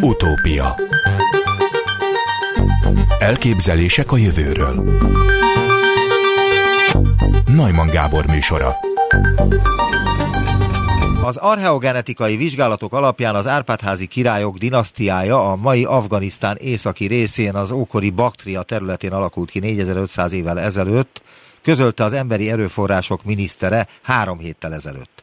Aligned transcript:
Utópia. 0.00 0.76
Elképzelések 3.18 4.12
a 4.12 4.16
jövőről. 4.16 5.00
Najman 7.46 7.86
Gábor 7.86 8.26
műsora. 8.26 8.76
Az 11.24 11.36
archeogenetikai 11.36 12.36
vizsgálatok 12.36 12.92
alapján 12.92 13.34
az 13.34 13.46
Árpádházi 13.46 14.06
királyok 14.06 14.58
dinasztiája 14.58 15.50
a 15.50 15.56
mai 15.56 15.84
Afganisztán 15.84 16.56
északi 16.56 17.06
részén 17.06 17.54
az 17.54 17.70
ókori 17.70 18.10
Baktria 18.10 18.62
területén 18.62 19.12
alakult 19.12 19.50
ki 19.50 19.58
4500 19.58 20.32
évvel 20.32 20.60
ezelőtt, 20.60 21.22
közölte 21.62 22.04
az 22.04 22.12
emberi 22.12 22.50
erőforrások 22.50 23.24
minisztere 23.24 23.86
három 24.02 24.38
héttel 24.38 24.74
ezelőtt. 24.74 25.22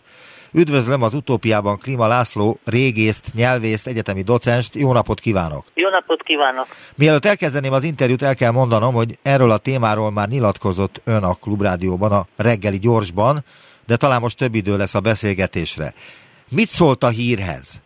Üdvözlöm 0.57 1.01
az 1.03 1.13
utópiában 1.13 1.77
Klima 1.77 2.07
László, 2.07 2.59
régészt, 2.65 3.33
nyelvészt, 3.33 3.87
egyetemi 3.87 4.21
docenst. 4.21 4.75
Jó 4.75 4.93
napot 4.93 5.19
kívánok! 5.19 5.63
Jó 5.73 5.89
napot 5.89 6.23
kívánok! 6.23 6.67
Mielőtt 6.97 7.25
elkezdeném 7.25 7.73
az 7.73 7.83
interjút, 7.83 8.21
el 8.21 8.35
kell 8.35 8.51
mondanom, 8.51 8.93
hogy 8.93 9.17
erről 9.23 9.51
a 9.51 9.57
témáról 9.57 10.11
már 10.11 10.27
nyilatkozott 10.27 11.01
ön 11.05 11.23
a 11.23 11.33
Klubrádióban, 11.41 12.11
a 12.11 12.25
reggeli 12.37 12.79
gyorsban, 12.79 13.35
de 13.87 13.95
talán 13.95 14.21
most 14.21 14.37
több 14.37 14.55
idő 14.55 14.77
lesz 14.77 14.95
a 14.95 14.99
beszélgetésre. 14.99 15.93
Mit 16.49 16.69
szólt 16.69 17.03
a 17.03 17.09
hírhez? 17.09 17.83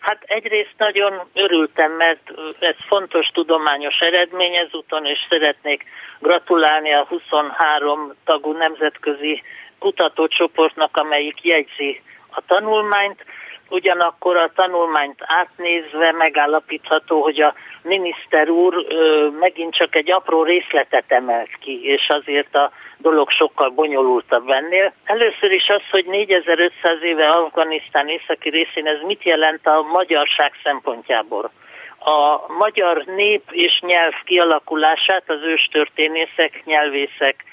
Hát 0.00 0.22
egyrészt 0.22 0.74
nagyon 0.76 1.12
örültem, 1.34 1.92
mert 1.92 2.22
ez 2.58 2.76
fontos 2.86 3.26
tudományos 3.26 3.98
eredmény 3.98 4.54
ezúton, 4.54 5.06
és 5.06 5.18
szeretnék 5.28 5.84
gratulálni 6.20 6.92
a 6.92 7.06
23 7.08 8.14
tagú 8.24 8.52
nemzetközi 8.52 9.42
kutatócsoportnak, 9.82 10.96
amelyik 10.96 11.44
jegyzi 11.44 12.02
a 12.30 12.40
tanulmányt. 12.46 13.24
Ugyanakkor 13.68 14.36
a 14.36 14.52
tanulmányt 14.54 15.18
átnézve 15.20 16.12
megállapítható, 16.12 17.22
hogy 17.22 17.40
a 17.40 17.54
miniszter 17.82 18.48
úr 18.48 18.86
ö, 18.88 19.28
megint 19.40 19.74
csak 19.74 19.96
egy 19.96 20.10
apró 20.10 20.42
részletet 20.42 21.04
emelt 21.08 21.50
ki, 21.60 21.80
és 21.84 22.08
azért 22.08 22.54
a 22.54 22.70
dolog 22.98 23.30
sokkal 23.30 23.68
bonyolultabb 23.70 24.50
ennél. 24.50 24.92
Először 25.04 25.50
is 25.50 25.68
az, 25.68 25.82
hogy 25.90 26.06
4500 26.06 27.02
éve 27.02 27.26
Afganisztán 27.26 28.08
északi 28.08 28.48
részén 28.48 28.86
ez 28.86 29.00
mit 29.06 29.22
jelent 29.22 29.66
a 29.66 29.82
magyarság 29.82 30.52
szempontjából. 30.62 31.50
A 31.98 32.52
magyar 32.58 33.04
nép 33.04 33.42
és 33.50 33.80
nyelv 33.80 34.12
kialakulását 34.24 35.24
az 35.26 35.42
őstörténészek, 35.42 36.62
nyelvészek, 36.64 37.44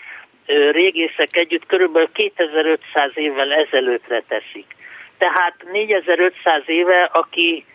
régészek 0.71 1.35
együtt 1.35 1.65
körülbelül 1.65 2.09
2500 2.11 3.11
évvel 3.13 3.53
ezelőttre 3.53 4.23
teszik. 4.27 4.75
Tehát 5.17 5.55
4500 5.71 6.61
éve, 6.65 7.03
aki 7.03 7.65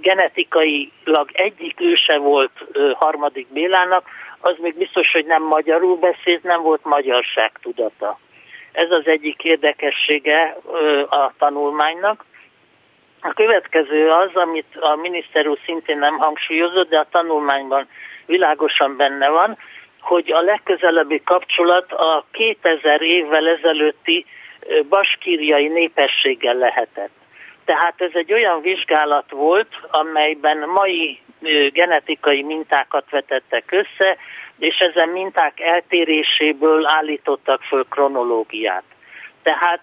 genetikailag 0.00 1.30
egyik 1.32 1.80
őse 1.80 2.16
volt 2.16 2.50
harmadik 2.94 3.46
Bélának, 3.52 4.08
az 4.40 4.54
még 4.58 4.76
biztos, 4.76 5.12
hogy 5.12 5.24
nem 5.24 5.42
magyarul 5.42 5.96
beszélt, 5.96 6.42
nem 6.42 6.62
volt 6.62 6.84
magyarság 6.84 7.52
tudata. 7.62 8.18
Ez 8.72 8.90
az 8.90 9.06
egyik 9.06 9.44
érdekessége 9.44 10.56
a 11.08 11.32
tanulmánynak. 11.38 12.24
A 13.20 13.32
következő 13.32 14.08
az, 14.08 14.30
amit 14.34 14.76
a 14.80 14.96
miniszter 14.96 15.46
úr 15.46 15.58
szintén 15.64 15.98
nem 15.98 16.18
hangsúlyozott, 16.18 16.88
de 16.88 16.98
a 16.98 17.06
tanulmányban 17.10 17.88
világosan 18.26 18.96
benne 18.96 19.28
van, 19.28 19.58
hogy 20.04 20.32
a 20.32 20.40
legközelebbi 20.40 21.22
kapcsolat 21.24 21.92
a 21.92 22.24
2000 22.30 23.02
évvel 23.02 23.48
ezelőtti 23.48 24.26
baskíriai 24.88 25.68
népességgel 25.68 26.54
lehetett. 26.54 27.12
Tehát 27.64 27.94
ez 28.00 28.10
egy 28.12 28.32
olyan 28.32 28.60
vizsgálat 28.60 29.30
volt, 29.30 29.68
amelyben 29.90 30.58
mai 30.68 31.20
genetikai 31.72 32.42
mintákat 32.42 33.10
vetettek 33.10 33.72
össze, 33.72 34.16
és 34.58 34.78
ezen 34.78 35.08
minták 35.08 35.60
eltéréséből 35.60 36.86
állítottak 36.86 37.62
föl 37.62 37.84
kronológiát. 37.88 38.82
Tehát 39.42 39.80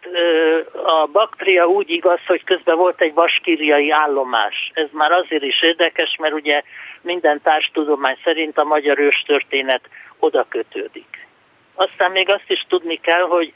a 0.84 1.08
baktria 1.12 1.68
úgy 1.68 1.90
igaz, 1.90 2.20
hogy 2.28 2.44
közben 2.44 2.78
volt 2.78 3.02
egy 3.02 3.14
baskíriai 3.14 3.92
állomás. 3.92 4.72
Ez 4.74 4.88
már 4.92 5.12
azért 5.12 5.44
is 5.44 5.62
érdekes, 5.62 6.16
mert 6.20 6.34
ugye 6.34 6.62
minden 7.02 7.42
társtudomány 7.44 8.18
szerint 8.24 8.58
a 8.58 8.64
magyar 8.64 9.00
őstörténet 9.00 9.82
oda 10.22 10.46
kötődik. 10.50 11.28
Aztán 11.76 12.12
még 12.12 12.30
azt 12.30 12.50
is 12.50 12.66
tudni 12.70 12.96
kell, 12.96 13.22
hogy 13.22 13.54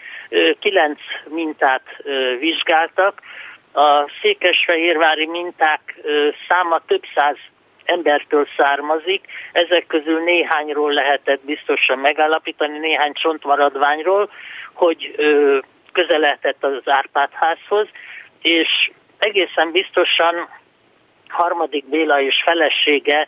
kilenc 0.60 1.00
mintát 1.30 1.84
vizsgáltak. 2.40 3.22
A 3.74 4.12
székesfehérvári 4.22 5.26
minták 5.26 6.02
száma 6.48 6.82
több 6.88 7.04
száz 7.16 7.38
embertől 7.86 8.48
származik, 8.58 9.26
ezek 9.52 9.88
közül 9.88 10.24
néhányról 10.24 10.94
lehetett 10.94 11.46
biztosan 11.46 12.00
megállapítani, 12.00 12.78
néhány 12.78 13.14
csontmaradványról, 13.14 14.30
hogy 14.74 15.16
közeledett 15.92 16.64
az 16.64 16.82
Árpádházhoz, 16.86 17.88
és 18.42 18.92
egészen 19.18 19.72
biztosan 19.72 20.50
harmadik 21.28 21.86
Béla 21.86 22.22
és 22.22 22.42
felesége 22.46 23.28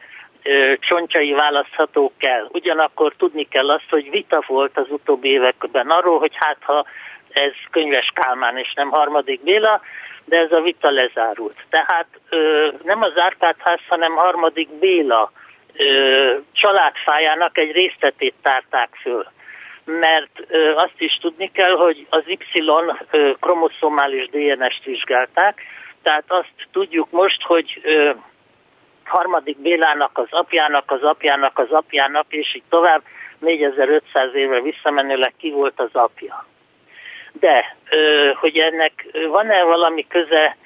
csontjai 0.80 1.31
választhatók 1.31 2.14
el. 2.18 2.50
Ugyanakkor 2.52 3.14
tudni 3.18 3.48
kell 3.48 3.70
azt, 3.70 3.90
hogy 3.90 4.09
vita 4.09 4.44
volt 4.48 4.78
az 4.78 4.86
utóbbi 4.90 5.30
években 5.30 5.90
arról, 5.90 6.20
hogy 6.20 6.34
hát 6.36 6.58
ha 6.62 6.86
ez 7.31 7.52
könyves 7.72 8.12
Kálmán 8.14 8.58
és 8.58 8.74
nem 8.74 8.90
harmadik 8.90 9.42
Béla, 9.42 9.81
de 10.25 10.38
ez 10.38 10.52
a 10.52 10.62
vita 10.62 10.92
lezárult. 10.92 11.56
Tehát 11.70 12.08
ö, 12.30 12.68
nem 12.84 13.02
az 13.02 13.12
Árpádház, 13.16 13.80
hanem 13.88 14.16
harmadik 14.16 14.70
Béla 14.70 15.31
ö, 15.74 16.36
családfájának 16.52 17.58
egy 17.58 17.72
részletét 17.72 18.34
tárták 18.42 18.90
föl. 19.02 19.25
Mert 19.84 20.46
ö, 20.48 20.75
azt 20.75 20.98
is 20.98 21.18
tudni 21.22 21.52
kell, 21.52 21.75
hogy 21.75 22.08
az 22.09 22.24
Y 22.25 22.40
ö, 23.12 23.31
kromoszomális 23.40 24.30
DNS-t 24.30 24.84
vizsgálták, 24.84 25.62
tehát 26.02 26.25
azt 26.28 26.54
tudjuk 26.72 27.12
most, 27.12 27.42
hogy 27.42 27.80
ö, 27.84 28.12
harmadik 29.07 29.57
Bélának, 29.57 30.18
az 30.18 30.28
apjának, 30.29 30.91
az 30.91 31.03
apjának, 31.03 31.59
az 31.59 31.72
apjának, 31.72 32.25
és 32.29 32.56
így 32.56 32.63
tovább 32.69 33.01
4500 33.40 34.34
évre 34.34 34.62
visszamenőleg 34.62 35.34
ki 35.38 35.51
volt 35.51 35.79
az 35.79 35.90
apja. 35.91 36.45
De, 37.31 37.75
hogy 38.40 38.57
ennek 38.57 39.06
van-e 39.28 39.63
valami 39.63 40.07
köze 40.07 40.57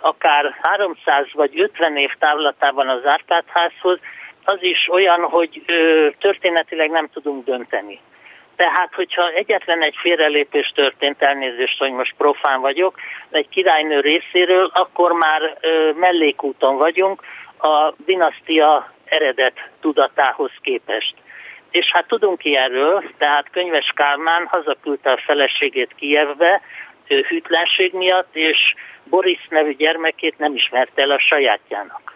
akár 0.00 0.58
300 0.62 1.26
vagy 1.32 1.60
50 1.60 1.96
év 1.96 2.10
távlatában 2.18 2.88
az 2.88 3.06
Árpádházhoz, 3.06 3.98
az 4.44 4.58
is 4.60 4.88
olyan, 4.90 5.20
hogy 5.20 5.62
történetileg 6.18 6.90
nem 6.90 7.08
tudunk 7.12 7.44
dönteni. 7.44 8.00
Tehát, 8.56 8.94
hogyha 8.94 9.30
egyetlen 9.30 9.82
egy 9.82 9.96
félrelépés 9.98 10.72
történt, 10.74 11.22
elnézést, 11.22 11.78
hogy 11.78 11.90
most 11.90 12.14
profán 12.16 12.60
vagyok, 12.60 12.98
egy 13.30 13.48
királynő 13.48 14.00
részéről, 14.00 14.70
akkor 14.72 15.12
már 15.12 15.58
mellékúton 15.94 16.76
vagyunk, 16.76 17.22
a 17.62 17.94
dinasztia 18.04 18.92
eredet 19.04 19.70
tudatához 19.80 20.50
képest. 20.60 21.14
És 21.70 21.90
hát 21.92 22.06
tudunk 22.06 22.44
ilyenről, 22.44 23.04
tehát 23.18 23.50
Könyves 23.50 23.92
Kálmán 23.94 24.46
hazaküldte 24.46 25.10
a 25.10 25.22
feleségét 25.24 25.94
Kijevbe 25.96 26.60
hűtlenség 27.06 27.92
miatt, 27.92 28.36
és 28.36 28.74
Boris 29.04 29.46
nevű 29.48 29.74
gyermekét 29.74 30.38
nem 30.38 30.54
ismerte 30.54 31.02
el 31.02 31.10
a 31.10 31.18
sajátjának. 31.18 32.11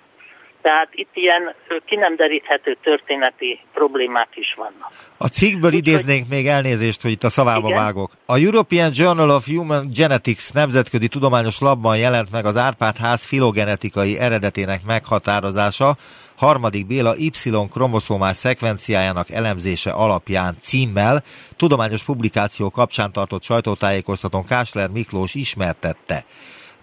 Tehát 0.67 0.89
itt 0.93 1.11
ilyen 1.13 1.55
ki 1.85 1.97
nem 1.97 2.17
deríthető 2.17 2.77
történeti 2.83 3.61
problémák 3.73 4.29
is 4.35 4.55
vannak. 4.57 4.93
A 5.17 5.27
cikkből 5.27 5.71
Úgy, 5.71 5.77
idéznénk 5.77 6.27
hogy... 6.27 6.37
még 6.37 6.47
elnézést, 6.47 7.03
hogy 7.03 7.11
itt 7.11 7.25
a 7.25 7.29
szavába 7.29 7.69
igen? 7.69 7.83
vágok. 7.83 8.11
A 8.27 8.39
European 8.39 8.91
Journal 8.95 9.31
of 9.31 9.47
Human 9.47 9.89
Genetics 9.95 10.53
nemzetközi 10.53 11.09
tudományos 11.09 11.61
labban 11.61 11.99
jelent 11.99 12.31
meg 12.31 12.45
az 12.45 12.57
Árpád 12.57 12.97
ház 12.97 13.25
filogenetikai 13.25 14.19
eredetének 14.19 14.85
meghatározása, 14.87 15.97
harmadik 16.37 16.87
Béla 16.87 17.17
Y-kromoszómás 17.17 18.37
szekvenciájának 18.37 19.31
elemzése 19.31 19.91
alapján 19.91 20.57
címmel 20.61 21.23
tudományos 21.57 22.03
publikáció 22.03 22.71
kapcsán 22.71 23.13
tartott 23.13 23.43
sajtótájékoztatón 23.43 24.45
Kásler 24.45 24.89
Miklós 24.89 25.35
ismertette. 25.35 26.25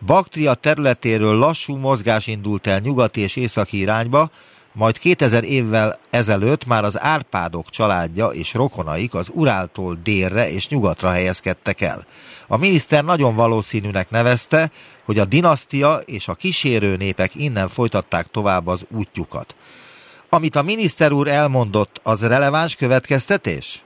Baktria 0.06 0.54
területéről 0.54 1.36
lassú 1.36 1.76
mozgás 1.76 2.28
indult 2.28 2.68
el 2.68 2.80
nyugati 2.80 3.22
és 3.22 3.36
északi 3.36 3.78
irányba, 3.78 4.32
majd 4.74 4.98
2000 4.98 5.44
évvel 5.44 6.00
ezelőtt 6.10 6.66
már 6.66 6.84
az 6.84 7.02
Árpádok 7.02 7.70
családja 7.70 8.28
és 8.28 8.54
rokonaik 8.54 9.14
az 9.14 9.30
Uráltól 9.34 10.00
délre 10.04 10.52
és 10.52 10.70
nyugatra 10.70 11.10
helyezkedtek 11.10 11.82
el. 11.82 12.06
A 12.48 12.58
miniszter 12.58 13.04
nagyon 13.04 13.36
valószínűnek 13.36 14.10
nevezte, 14.10 14.72
hogy 15.06 15.20
a 15.20 15.26
dinasztia 15.26 15.96
és 16.06 16.28
a 16.28 16.34
kísérő 16.34 16.96
népek 16.96 17.36
innen 17.36 17.70
folytatták 17.70 18.28
tovább 18.32 18.68
az 18.68 18.86
útjukat. 18.90 19.56
Amit 20.30 20.56
a 20.56 20.62
miniszter 20.62 21.12
úr 21.12 21.28
elmondott, 21.28 22.00
az 22.04 22.22
releváns 22.28 22.76
következtetés? 22.76 23.83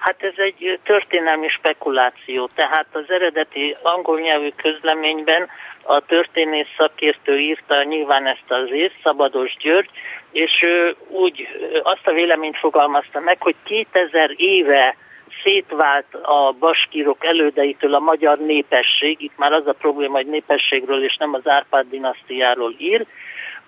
Hát 0.00 0.22
ez 0.22 0.32
egy 0.36 0.78
történelmi 0.84 1.48
spekuláció, 1.48 2.48
tehát 2.54 2.86
az 2.92 3.04
eredeti 3.08 3.76
angol 3.82 4.20
nyelvű 4.20 4.48
közleményben 4.56 5.48
a 5.82 6.00
történész 6.00 6.74
szakértő 6.76 7.38
írta 7.38 7.82
nyilván 7.82 8.26
ezt 8.26 8.50
az 8.50 8.70
észt, 8.72 8.96
Szabados 9.04 9.56
György, 9.58 9.90
és 10.32 10.62
ő 10.66 10.96
úgy 11.08 11.48
azt 11.82 12.06
a 12.06 12.12
véleményt 12.12 12.58
fogalmazta 12.58 13.20
meg, 13.20 13.42
hogy 13.42 13.54
2000 13.64 14.30
éve 14.36 14.96
szétvált 15.44 16.14
a 16.22 16.54
baskírok 16.58 17.24
elődeitől 17.24 17.94
a 17.94 17.98
magyar 17.98 18.38
népesség, 18.38 19.22
itt 19.22 19.36
már 19.36 19.52
az 19.52 19.66
a 19.66 19.72
probléma, 19.72 20.16
hogy 20.16 20.26
népességről 20.26 21.04
és 21.04 21.16
nem 21.16 21.34
az 21.34 21.48
Árpád 21.48 21.86
dinasztiáról 21.90 22.74
ír, 22.78 23.06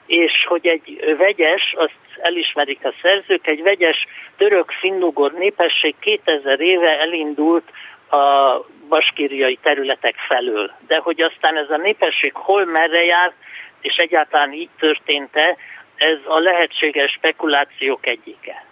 és 0.07 0.45
hogy 0.49 0.67
egy 0.67 1.15
vegyes, 1.19 1.75
azt 1.77 1.99
elismerik 2.21 2.85
a 2.85 2.95
szerzők, 3.03 3.47
egy 3.47 3.63
vegyes 3.63 4.07
török-finnugor 4.37 5.33
népesség 5.33 5.95
2000 6.01 6.61
éve 6.61 7.01
elindult 7.01 7.71
a 8.11 8.59
baskíriai 8.89 9.59
területek 9.63 10.15
felől. 10.29 10.71
De 10.87 10.97
hogy 11.03 11.21
aztán 11.21 11.57
ez 11.57 11.71
a 11.71 11.77
népesség 11.77 12.33
hol 12.35 12.65
merre 12.65 13.05
járt, 13.05 13.35
és 13.81 13.95
egyáltalán 13.97 14.53
így 14.53 14.69
történt-e, 14.79 15.57
ez 15.97 16.19
a 16.25 16.39
lehetséges 16.39 17.11
spekulációk 17.11 18.07
egyike. 18.07 18.65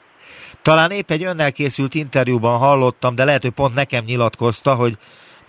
Talán 0.63 0.91
épp 0.91 1.11
egy 1.11 1.25
önnel 1.25 1.53
készült 1.53 1.95
interjúban 1.95 2.59
hallottam, 2.59 3.15
de 3.15 3.25
lehet, 3.25 3.43
hogy 3.43 3.51
pont 3.51 3.75
nekem 3.75 4.05
nyilatkozta, 4.05 4.75
hogy 4.75 4.93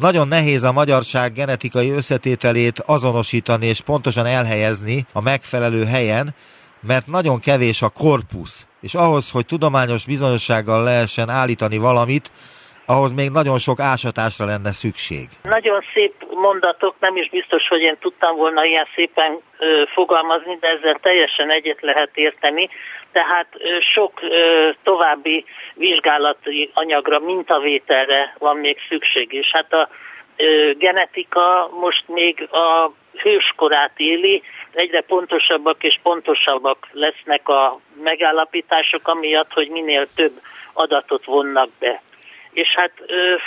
nagyon 0.01 0.27
nehéz 0.27 0.63
a 0.63 0.71
magyarság 0.71 1.33
genetikai 1.33 1.89
összetételét 1.89 2.79
azonosítani 2.79 3.65
és 3.65 3.81
pontosan 3.81 4.25
elhelyezni 4.25 5.05
a 5.13 5.21
megfelelő 5.21 5.85
helyen, 5.85 6.35
mert 6.81 7.07
nagyon 7.07 7.39
kevés 7.39 7.81
a 7.81 7.89
korpusz, 7.89 8.65
és 8.81 8.93
ahhoz, 8.93 9.29
hogy 9.29 9.45
tudományos 9.45 10.05
bizonyossággal 10.05 10.83
lehessen 10.83 11.29
állítani 11.29 11.77
valamit, 11.77 12.31
ahhoz 12.91 13.11
még 13.13 13.29
nagyon 13.29 13.59
sok 13.59 13.79
ásatásra 13.79 14.45
lenne 14.45 14.71
szükség. 14.71 15.27
Nagyon 15.43 15.83
szép 15.93 16.13
mondatok, 16.33 16.95
nem 16.99 17.15
is 17.15 17.29
biztos, 17.29 17.67
hogy 17.67 17.81
én 17.81 17.97
tudtam 17.99 18.35
volna 18.35 18.65
ilyen 18.65 18.87
szépen 18.95 19.39
ö, 19.57 19.83
fogalmazni, 19.93 20.57
de 20.59 20.67
ezzel 20.67 20.97
teljesen 21.01 21.51
egyet 21.51 21.81
lehet 21.81 22.09
érteni. 22.13 22.69
Tehát 23.11 23.47
ö, 23.53 23.79
sok 23.93 24.21
ö, 24.21 24.69
további 24.83 25.45
vizsgálati 25.73 26.71
anyagra, 26.73 27.19
mintavételre 27.19 28.35
van 28.39 28.57
még 28.57 28.77
szükség, 28.89 29.33
és 29.33 29.49
hát 29.51 29.73
a 29.73 29.89
ö, 30.35 30.71
genetika 30.77 31.69
most 31.79 32.03
még 32.07 32.47
a 32.51 32.91
hőskorát 33.23 33.93
éli, 33.95 34.41
egyre 34.71 35.01
pontosabbak 35.01 35.83
és 35.83 35.99
pontosabbak 36.03 36.87
lesznek 36.91 37.47
a 37.47 37.79
megállapítások, 38.03 39.07
amiatt, 39.07 39.53
hogy 39.53 39.69
minél 39.69 40.07
több 40.15 40.33
adatot 40.73 41.25
vonnak 41.25 41.69
be 41.79 42.01
és 42.53 42.69
hát 42.75 42.91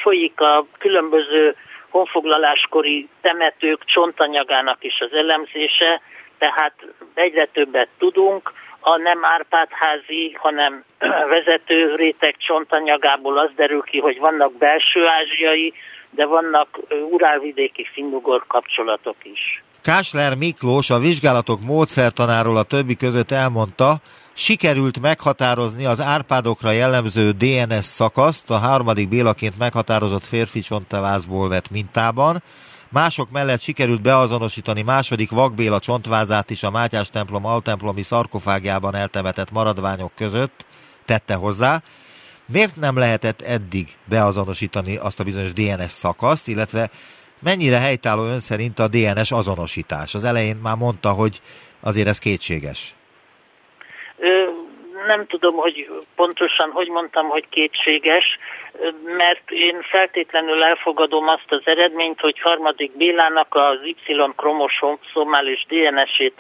folyik 0.03 0.41
a 0.41 0.67
különböző 0.79 1.57
honfoglaláskori 1.89 3.09
temetők 3.21 3.85
csontanyagának 3.85 4.85
is 4.85 5.01
az 5.01 5.13
elemzése, 5.13 6.01
tehát 6.39 6.75
egyre 7.15 7.49
többet 7.53 7.89
tudunk, 7.99 8.53
a 8.81 8.97
nem 8.99 9.19
Árpádházi, 9.23 10.37
hanem 10.39 10.85
vezető 11.35 11.95
réteg 11.95 12.37
csontanyagából 12.39 13.39
az 13.39 13.51
derül 13.57 13.83
ki, 13.83 13.99
hogy 13.99 14.19
vannak 14.19 14.53
belső 14.59 15.07
ázsiai, 15.07 15.73
de 16.11 16.27
vannak 16.27 16.79
urálvidéki 17.11 17.87
finnugor 17.93 18.45
kapcsolatok 18.47 19.17
is. 19.23 19.63
Kásler 19.83 20.37
Miklós 20.37 20.91
a 20.91 20.99
vizsgálatok 20.99 21.61
módszertanáról 21.61 22.57
a 22.57 22.63
többi 22.63 22.97
között 22.97 23.31
elmondta, 23.31 23.97
sikerült 24.35 25.01
meghatározni 25.01 25.85
az 25.85 26.01
árpádokra 26.01 26.71
jellemző 26.71 27.31
DNS 27.31 27.85
szakaszt 27.85 28.51
a 28.51 28.59
harmadik 28.59 29.09
Bélaként 29.09 29.59
meghatározott 29.59 30.25
férfi 30.25 30.61
csontavázból 30.61 31.49
vett 31.49 31.71
mintában, 31.71 32.43
Mások 32.95 33.31
mellett 33.31 33.61
sikerült 33.61 34.03
beazonosítani 34.03 34.83
második 34.83 35.31
vakbéla 35.31 35.79
csontvázát 35.79 36.51
is 36.51 36.63
a 36.63 36.71
Mátyás 36.71 37.11
templom 37.11 37.45
altemplomi 37.45 38.03
szarkofágjában 38.03 38.95
eltemetett 38.95 39.51
maradványok 39.51 40.13
között, 40.15 40.67
tette 41.05 41.35
hozzá. 41.35 41.83
Miért 42.47 42.77
nem 42.77 42.97
lehetett 42.97 43.41
eddig 43.41 43.97
beazonosítani 44.05 44.97
azt 44.97 45.21
a 45.21 45.25
bizonyos 45.25 45.53
DNS 45.53 45.91
szakaszt, 45.91 46.49
illetve 46.49 46.91
mennyire 47.41 47.79
helytálló 47.79 48.25
ön 48.25 48.41
szerint 48.41 48.79
a 48.79 48.89
DNS 48.89 49.31
azonosítás? 49.31 50.15
Az 50.15 50.25
elején 50.25 50.57
már 50.57 50.77
mondta, 50.77 51.13
hogy 51.13 51.41
azért 51.81 52.09
ez 52.09 52.19
kétséges 52.19 52.95
nem 55.07 55.27
tudom, 55.27 55.55
hogy 55.55 55.91
pontosan 56.17 56.71
hogy 56.71 56.89
mondtam, 56.89 57.29
hogy 57.29 57.49
kétséges, 57.49 58.39
mert 59.05 59.51
én 59.51 59.83
feltétlenül 59.83 60.63
elfogadom 60.63 61.29
azt 61.29 61.53
az 61.53 61.63
eredményt, 61.65 62.21
hogy 62.21 62.41
harmadik 62.41 62.97
Bélának 62.97 63.55
az 63.55 63.79
Y-kromoszomál 63.83 65.45
DNS-ét 65.69 66.35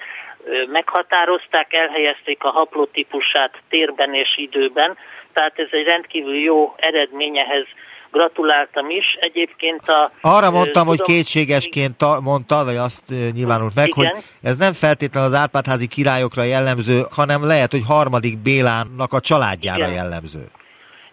meghatározták, 0.66 1.72
elhelyezték 1.72 2.44
a 2.44 2.50
haplotípusát 2.50 3.58
térben 3.69 4.14
és 4.14 4.36
időben, 4.36 4.96
tehát 5.32 5.58
ez 5.58 5.69
egy 5.70 5.84
rendkívül 5.84 6.36
jó 6.36 6.75
eredményehez 6.76 7.66
gratuláltam 8.14 8.90
is. 8.90 9.16
Egyébként 9.20 9.88
a... 9.88 10.11
Arra 10.20 10.50
mondtam, 10.50 10.82
tudom, 10.82 10.87
hogy 10.87 11.00
kétségesként 11.00 11.94
mondta, 12.22 12.64
vagy 12.64 12.76
azt 12.76 13.02
nyilvánult 13.38 13.75
meg, 13.75 13.88
igen. 13.88 14.12
hogy 14.12 14.22
ez 14.43 14.56
nem 14.56 14.72
feltétlenül 14.72 15.28
az 15.28 15.40
Árpádházi 15.44 15.87
királyokra 15.87 16.43
jellemző, 16.43 17.00
hanem 17.11 17.46
lehet, 17.46 17.70
hogy 17.70 17.84
harmadik 17.87 18.38
Bélának 18.38 19.12
a 19.12 19.20
családjára 19.20 19.87
igen. 19.87 19.94
jellemző. 19.94 20.44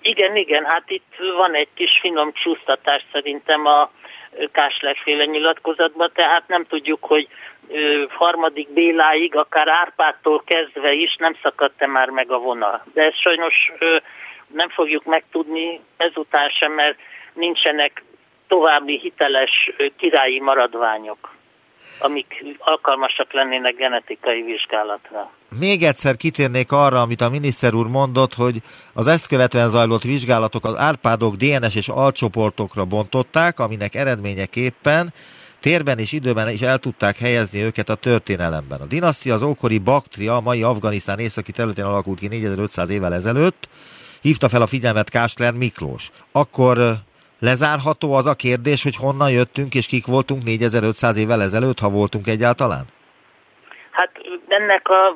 Igen, 0.01 0.35
igen, 0.35 0.63
hát 0.67 0.83
itt 0.87 1.13
van 1.37 1.53
egy 1.53 1.67
kis 1.75 1.99
finom 2.01 2.31
csúsztatás 2.33 3.05
szerintem 3.11 3.65
a 3.65 3.91
Káslerféle 4.51 5.25
nyilatkozatban, 5.25 6.11
tehát 6.13 6.43
nem 6.47 6.65
tudjuk, 6.65 7.03
hogy 7.03 7.27
harmadik 8.09 8.69
Béláig, 8.73 9.35
akár 9.35 9.67
Árpádtól 9.67 10.43
kezdve 10.45 10.91
is 10.91 11.15
nem 11.19 11.35
szakadt-e 11.41 11.87
már 11.87 12.09
meg 12.09 12.31
a 12.31 12.37
vonal. 12.37 12.85
De 12.93 13.01
ez 13.03 13.15
sajnos 13.15 13.71
nem 14.53 14.69
fogjuk 14.69 15.03
megtudni 15.03 15.79
ezután 15.97 16.49
sem, 16.49 16.71
mert 16.73 16.97
nincsenek 17.33 18.03
további 18.47 18.99
hiteles 18.99 19.71
királyi 19.97 20.39
maradványok, 20.39 21.35
amik 21.99 22.43
alkalmasak 22.57 23.33
lennének 23.33 23.75
genetikai 23.75 24.41
vizsgálatra. 24.41 25.31
Még 25.59 25.83
egyszer 25.83 26.15
kitérnék 26.15 26.71
arra, 26.71 27.01
amit 27.01 27.21
a 27.21 27.29
miniszter 27.29 27.73
úr 27.73 27.87
mondott, 27.87 28.33
hogy 28.33 28.55
az 28.93 29.07
ezt 29.07 29.27
követően 29.27 29.69
zajlott 29.69 30.01
vizsgálatok 30.01 30.65
az 30.65 30.77
árpádok 30.77 31.35
DNS 31.35 31.75
és 31.75 31.87
alcsoportokra 31.87 32.85
bontották, 32.85 33.59
aminek 33.59 33.95
eredményeképpen 33.95 35.13
térben 35.61 35.99
és 35.99 36.11
időben 36.11 36.49
is 36.49 36.61
el 36.61 36.77
tudták 36.77 37.17
helyezni 37.17 37.61
őket 37.61 37.89
a 37.89 37.95
történelemben. 37.95 38.81
A 38.81 38.85
dinasztia 38.85 39.33
az 39.33 39.43
ókori 39.43 39.77
Baktria, 39.77 40.35
a 40.35 40.41
mai 40.41 40.63
Afganisztán 40.63 41.19
északi 41.19 41.51
területén 41.51 41.85
alakult 41.85 42.19
ki 42.19 42.27
4500 42.27 42.89
évvel 42.89 43.13
ezelőtt, 43.13 43.69
hívta 44.21 44.49
fel 44.49 44.61
a 44.61 44.67
figyelmet 44.67 45.09
Kásler 45.09 45.53
Miklós. 45.53 46.09
Akkor 46.31 46.77
lezárható 47.39 48.13
az 48.13 48.25
a 48.25 48.35
kérdés, 48.35 48.83
hogy 48.83 48.95
honnan 48.95 49.31
jöttünk 49.31 49.75
és 49.75 49.85
kik 49.85 50.05
voltunk 50.05 50.43
4500 50.43 51.17
évvel 51.17 51.41
ezelőtt, 51.41 51.79
ha 51.79 51.89
voltunk 51.89 52.27
egyáltalán? 52.27 52.85
Hát 53.91 54.11
ennek 54.47 54.89
a 54.89 55.15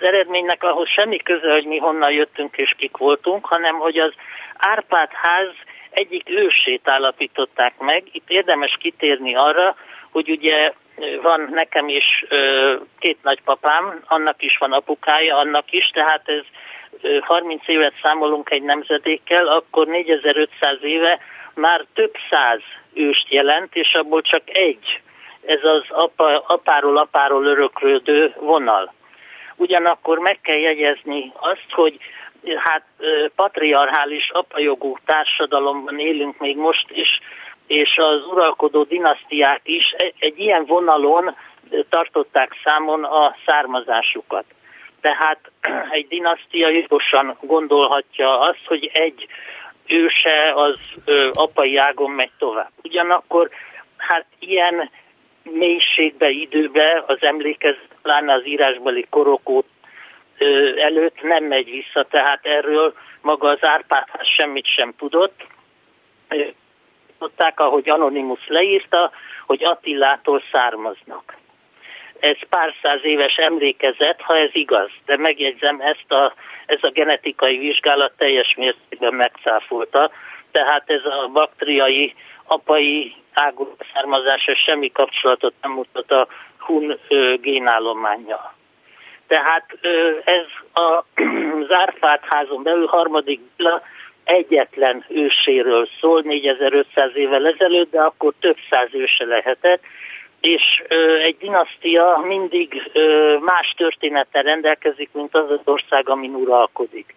az 0.00 0.06
eredménynek 0.06 0.62
ahhoz 0.62 0.88
semmi 0.88 1.16
köze, 1.16 1.52
hogy 1.52 1.64
mi 1.64 1.78
honnan 1.78 2.12
jöttünk 2.12 2.56
és 2.56 2.74
kik 2.76 2.96
voltunk, 2.96 3.46
hanem 3.46 3.74
hogy 3.78 3.98
az 3.98 4.12
Árpád 4.56 5.08
ház 5.12 5.52
egyik 5.90 6.30
ősét 6.30 6.88
állapították 6.88 7.78
meg. 7.78 8.04
Itt 8.12 8.28
érdemes 8.28 8.76
kitérni 8.80 9.34
arra, 9.34 9.76
hogy 10.10 10.30
ugye 10.30 10.72
van 11.22 11.48
nekem 11.52 11.88
is 11.88 12.24
két 12.98 13.18
nagypapám, 13.22 14.02
annak 14.06 14.42
is 14.42 14.56
van 14.58 14.72
apukája, 14.72 15.36
annak 15.36 15.72
is, 15.72 15.90
tehát 15.92 16.28
ez 16.28 16.44
30 17.20 17.68
évet 17.68 17.94
számolunk 18.02 18.50
egy 18.50 18.62
nemzedékkel, 18.62 19.46
akkor 19.46 19.86
4500 19.86 20.78
éve 20.82 21.18
már 21.54 21.84
több 21.94 22.14
száz 22.30 22.60
őst 22.94 23.28
jelent, 23.28 23.74
és 23.76 23.94
abból 23.94 24.22
csak 24.22 24.42
egy, 24.44 25.00
ez 25.46 25.64
az 25.64 25.84
apa, 25.88 26.38
apáról 26.46 26.96
apáról 26.96 27.44
öröklődő 27.44 28.34
vonal. 28.38 28.92
Ugyanakkor 29.56 30.18
meg 30.18 30.38
kell 30.42 30.58
jegyezni 30.58 31.32
azt, 31.34 31.66
hogy 31.70 31.98
hát 32.56 32.84
patriarchális 33.34 34.30
apajogú 34.30 34.96
társadalomban 35.04 35.98
élünk 35.98 36.38
még 36.38 36.56
most 36.56 36.86
is, 36.90 37.20
és 37.66 37.96
az 37.96 38.26
uralkodó 38.26 38.82
dinasztiák 38.82 39.60
is 39.64 39.94
egy 40.18 40.38
ilyen 40.38 40.64
vonalon 40.66 41.36
tartották 41.88 42.56
számon 42.64 43.04
a 43.04 43.36
származásukat. 43.46 44.44
Tehát 45.00 45.50
egy 45.96 46.08
dinasztia 46.08 46.68
jogosan 46.68 47.36
gondolhatja 47.40 48.40
azt, 48.40 48.66
hogy 48.66 48.90
egy 48.92 49.26
őse 49.86 50.52
az 50.54 50.78
ö, 51.04 51.30
apai 51.32 51.76
ágon 51.76 52.10
megy 52.10 52.30
tovább. 52.38 52.70
Ugyanakkor 52.82 53.50
hát 53.96 54.26
ilyen 54.38 54.90
mélységbe, 55.42 56.28
időbe 56.28 57.04
az 57.06 57.18
emlékezet, 57.20 57.88
pláne 58.02 58.32
az 58.32 58.46
írásbeli 58.46 59.06
korokót 59.10 59.66
ö, 60.38 60.76
előtt 60.76 61.22
nem 61.22 61.44
megy 61.44 61.70
vissza, 61.70 62.06
tehát 62.10 62.46
erről 62.46 62.94
maga 63.20 63.48
az 63.48 63.58
Árpádház 63.60 64.28
semmit 64.36 64.66
sem 64.66 64.94
tudott. 64.96 65.46
állították, 67.20 67.60
ahogy 67.60 67.88
Anonymous 67.88 68.46
leírta, 68.46 69.10
hogy 69.46 69.64
Attilától 69.64 70.42
származnak. 70.52 71.36
Ez 72.20 72.36
pár 72.48 72.74
száz 72.82 73.00
éves 73.02 73.36
emlékezet, 73.36 74.20
ha 74.20 74.36
ez 74.36 74.50
igaz, 74.52 74.90
de 75.06 75.16
megjegyzem, 75.16 75.80
ezt 75.80 76.12
a, 76.12 76.34
ez 76.66 76.78
a 76.80 76.90
genetikai 76.90 77.58
vizsgálat 77.58 78.12
teljes 78.16 78.54
mértékben 78.56 79.14
megcáfolta, 79.14 80.10
tehát 80.50 80.90
ez 80.90 81.04
a 81.04 81.28
baktriai 81.32 82.14
apai 82.44 83.14
ágú 83.32 83.76
származása 83.92 84.54
semmi 84.54 84.92
kapcsolatot 84.92 85.54
nem 85.62 85.72
mutat 85.72 86.10
a 86.10 86.26
hun 86.58 86.98
génállományjal. 87.40 88.54
Tehát 89.26 89.78
ez 90.24 90.46
a 90.74 91.04
Zárfát 91.72 92.24
házon 92.28 92.62
belül 92.62 92.86
harmadik 92.86 93.40
bila 93.56 93.82
egyetlen 94.24 95.04
őséről 95.08 95.88
szól 96.00 96.22
4500 96.24 97.10
évvel 97.14 97.46
ezelőtt, 97.46 97.90
de 97.90 98.00
akkor 98.00 98.32
több 98.40 98.56
száz 98.70 98.88
őse 98.92 99.24
lehetett, 99.24 99.82
és 100.40 100.82
egy 101.22 101.36
dinasztia 101.38 102.22
mindig 102.26 102.90
más 103.40 103.74
történettel 103.76 104.42
rendelkezik, 104.42 105.08
mint 105.12 105.34
az 105.34 105.50
az 105.50 105.60
ország, 105.64 106.08
amin 106.08 106.34
uralkodik. 106.34 107.14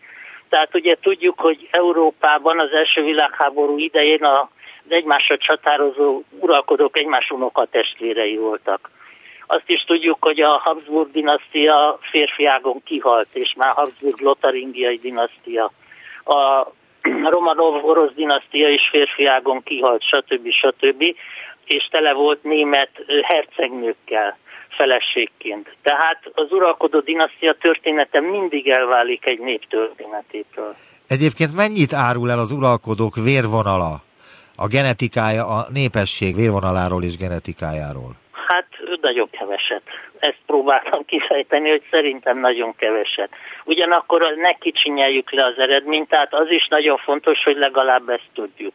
Tehát 0.50 0.76
ugye 0.76 0.96
tudjuk, 1.02 1.40
hogy 1.40 1.68
Európában 1.72 2.60
az 2.60 2.72
első 2.72 3.04
világháború 3.04 3.78
idején 3.78 4.24
a 4.24 4.50
az 4.86 4.92
egymásra 4.92 5.38
csatározó 5.38 6.22
uralkodók 6.40 7.00
egymás 7.00 7.30
unoka 7.30 7.66
testvérei 7.66 8.38
voltak. 8.38 8.90
Azt 9.48 9.70
is 9.70 9.84
tudjuk, 9.84 10.18
hogy 10.20 10.42
a 10.42 10.62
Habsburg 10.64 11.12
dinasztia 11.12 12.00
férfiágon 12.02 12.84
kihalt, 12.84 13.28
és 13.34 13.54
már 13.58 13.74
Habsburg 13.74 14.20
lotaringiai 14.20 14.98
dinasztia. 14.98 15.72
A 16.26 16.68
Romanov 17.34 17.86
orosz 17.86 18.14
dinasztia 18.14 18.70
is 18.70 18.90
férfiágon 18.92 19.64
kihalt, 19.64 20.02
stb. 20.04 20.50
stb. 20.50 21.16
És 21.66 21.88
tele 21.92 22.14
volt 22.14 22.44
német 22.44 22.90
hercegnőkkel 23.24 24.38
feleségként. 24.70 25.76
Tehát 25.82 26.20
az 26.34 26.52
uralkodó 26.52 27.00
dinasztia 27.00 27.54
története 27.54 28.20
mindig 28.20 28.70
elválik 28.70 29.30
egy 29.30 29.40
nép 29.40 29.68
történetétől. 29.70 30.76
Egyébként 31.08 31.56
mennyit 31.56 31.94
árul 31.94 32.32
el 32.32 32.40
az 32.40 32.52
uralkodók 32.52 33.16
vérvonala? 33.16 34.04
A 34.56 34.68
genetikája, 34.68 35.46
a 35.46 35.66
népesség 35.74 36.36
vérvonaláról 36.36 37.04
és 37.04 37.18
genetikájáról? 37.18 38.12
Hát 38.32 38.68
nagyon 39.02 39.30
keveset. 39.30 39.82
Ezt 40.20 40.42
próbáltam 40.46 41.06
kifejteni, 41.06 41.70
hogy 41.70 41.84
szerintem 41.92 42.40
nagyon 42.40 42.76
keveset. 42.76 43.30
Ugyanakkor 43.66 44.34
ne 44.36 44.54
kicsinyeljük 44.54 45.32
le 45.32 45.46
az 45.46 45.58
eredményt, 45.58 46.10
tehát 46.10 46.34
az 46.34 46.50
is 46.50 46.68
nagyon 46.70 46.98
fontos, 46.98 47.44
hogy 47.44 47.58
legalább 47.58 48.10
ezt 48.10 48.30
tudjuk 48.34 48.74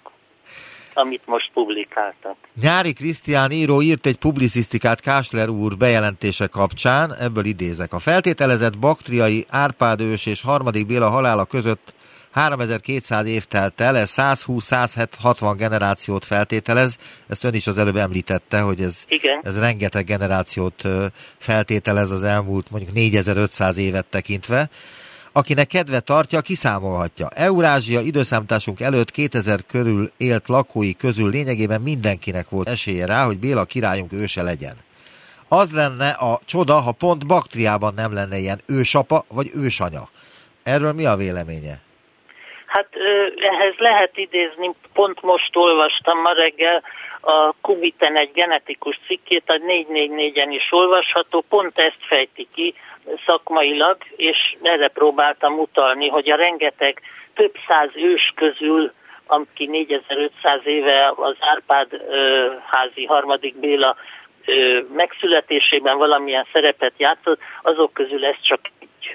amit 0.99 1.23
most 1.26 1.50
publikáltak. 1.52 2.37
Nyári 2.61 2.93
Krisztián 2.93 3.50
író 3.50 3.83
írt 3.83 4.07
egy 4.07 4.19
publicisztikát 4.19 5.00
Kásler 5.00 5.49
úr 5.49 5.76
bejelentése 5.76 6.47
kapcsán, 6.47 7.14
ebből 7.14 7.45
idézek. 7.45 7.93
A 7.93 7.99
feltételezett 7.99 8.78
baktriai 8.78 9.47
Árpád 9.49 10.00
ős 10.00 10.26
és 10.26 10.43
harmadik 10.43 10.87
Béla 10.87 11.09
halála 11.09 11.45
között 11.45 11.95
3200 12.31 13.26
év 13.26 13.45
telt 13.45 13.81
el, 13.81 13.97
ez 13.97 14.12
120-160 14.17 15.55
generációt 15.59 16.25
feltételez, 16.25 16.99
ezt 17.28 17.45
ön 17.45 17.55
is 17.55 17.67
az 17.67 17.78
előbb 17.78 17.97
említette, 17.97 18.61
hogy 18.61 18.81
ez, 18.81 19.05
Igen. 19.09 19.40
ez 19.43 19.59
rengeteg 19.59 20.05
generációt 20.05 20.83
feltételez 21.38 22.11
az 22.11 22.25
elmúlt 22.25 22.71
mondjuk 22.71 22.95
4500 22.95 23.76
évet 23.76 24.07
tekintve. 24.07 24.71
Akinek 25.38 25.66
kedve 25.66 26.00
tartja, 26.00 26.40
kiszámolhatja. 26.40 27.28
Eurázsia 27.35 28.00
időszámításunk 28.00 28.80
előtt 28.80 29.11
2000 29.11 29.59
körül 29.66 30.11
élt 30.16 30.49
lakói 30.49 30.95
közül 30.97 31.30
lényegében 31.30 31.80
mindenkinek 31.80 32.49
volt 32.49 32.68
esélye 32.68 33.07
rá, 33.07 33.25
hogy 33.25 33.38
Béla 33.38 33.64
királyunk 33.64 34.12
őse 34.12 34.42
legyen. 34.42 34.76
Az 35.49 35.73
lenne 35.73 36.09
a 36.11 36.40
csoda, 36.45 36.75
ha 36.75 36.92
pont 36.92 37.26
Baktriában 37.26 37.95
nem 37.95 38.12
lenne 38.12 38.37
ilyen 38.37 38.61
ősapa 38.66 39.25
vagy 39.28 39.50
ősanya. 39.54 40.09
Erről 40.62 40.92
mi 40.92 41.04
a 41.07 41.16
véleménye? 41.16 41.80
Hát 42.66 42.88
ehhez 43.37 43.75
lehet 43.76 44.16
idézni, 44.16 44.75
pont 44.92 45.23
most 45.23 45.57
olvastam 45.57 46.21
ma 46.21 46.33
reggel 46.33 46.83
a 47.30 47.54
Kubiten 47.61 48.18
egy 48.18 48.30
genetikus 48.32 49.00
cikkét, 49.06 49.42
a 49.47 49.52
444-en 49.52 50.49
is 50.49 50.68
olvasható, 50.70 51.44
pont 51.49 51.78
ezt 51.78 51.99
fejti 52.08 52.49
ki 52.54 52.75
szakmailag, 53.26 53.97
és 54.16 54.56
erre 54.62 54.88
próbáltam 54.88 55.58
utalni, 55.58 56.08
hogy 56.08 56.30
a 56.30 56.37
rengeteg 56.37 57.02
több 57.35 57.54
száz 57.68 57.90
ős 57.94 58.32
közül, 58.35 58.92
aki 59.26 59.66
4500 59.66 60.61
éve 60.64 61.12
az 61.16 61.37
Árpád 61.40 61.88
házi 62.70 63.04
harmadik 63.04 63.56
Béla 63.56 63.97
megszületésében 64.94 65.97
valamilyen 65.97 66.47
szerepet 66.52 66.92
játszott, 66.97 67.40
azok 67.62 67.92
közül 67.92 68.25
ez 68.25 68.37
csak 68.42 68.61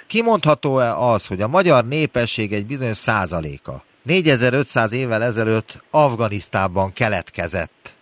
Kimondható-e 0.08 0.96
az, 0.96 1.28
hogy 1.28 1.42
a 1.42 1.48
magyar 1.48 1.86
népesség 1.86 2.54
egy 2.54 2.66
bizonyos 2.66 2.98
százaléka 2.98 3.84
4500 4.04 4.94
évvel 4.94 5.24
ezelőtt 5.24 5.84
Afganisztánban 5.92 6.94
keletkezett, 6.94 7.93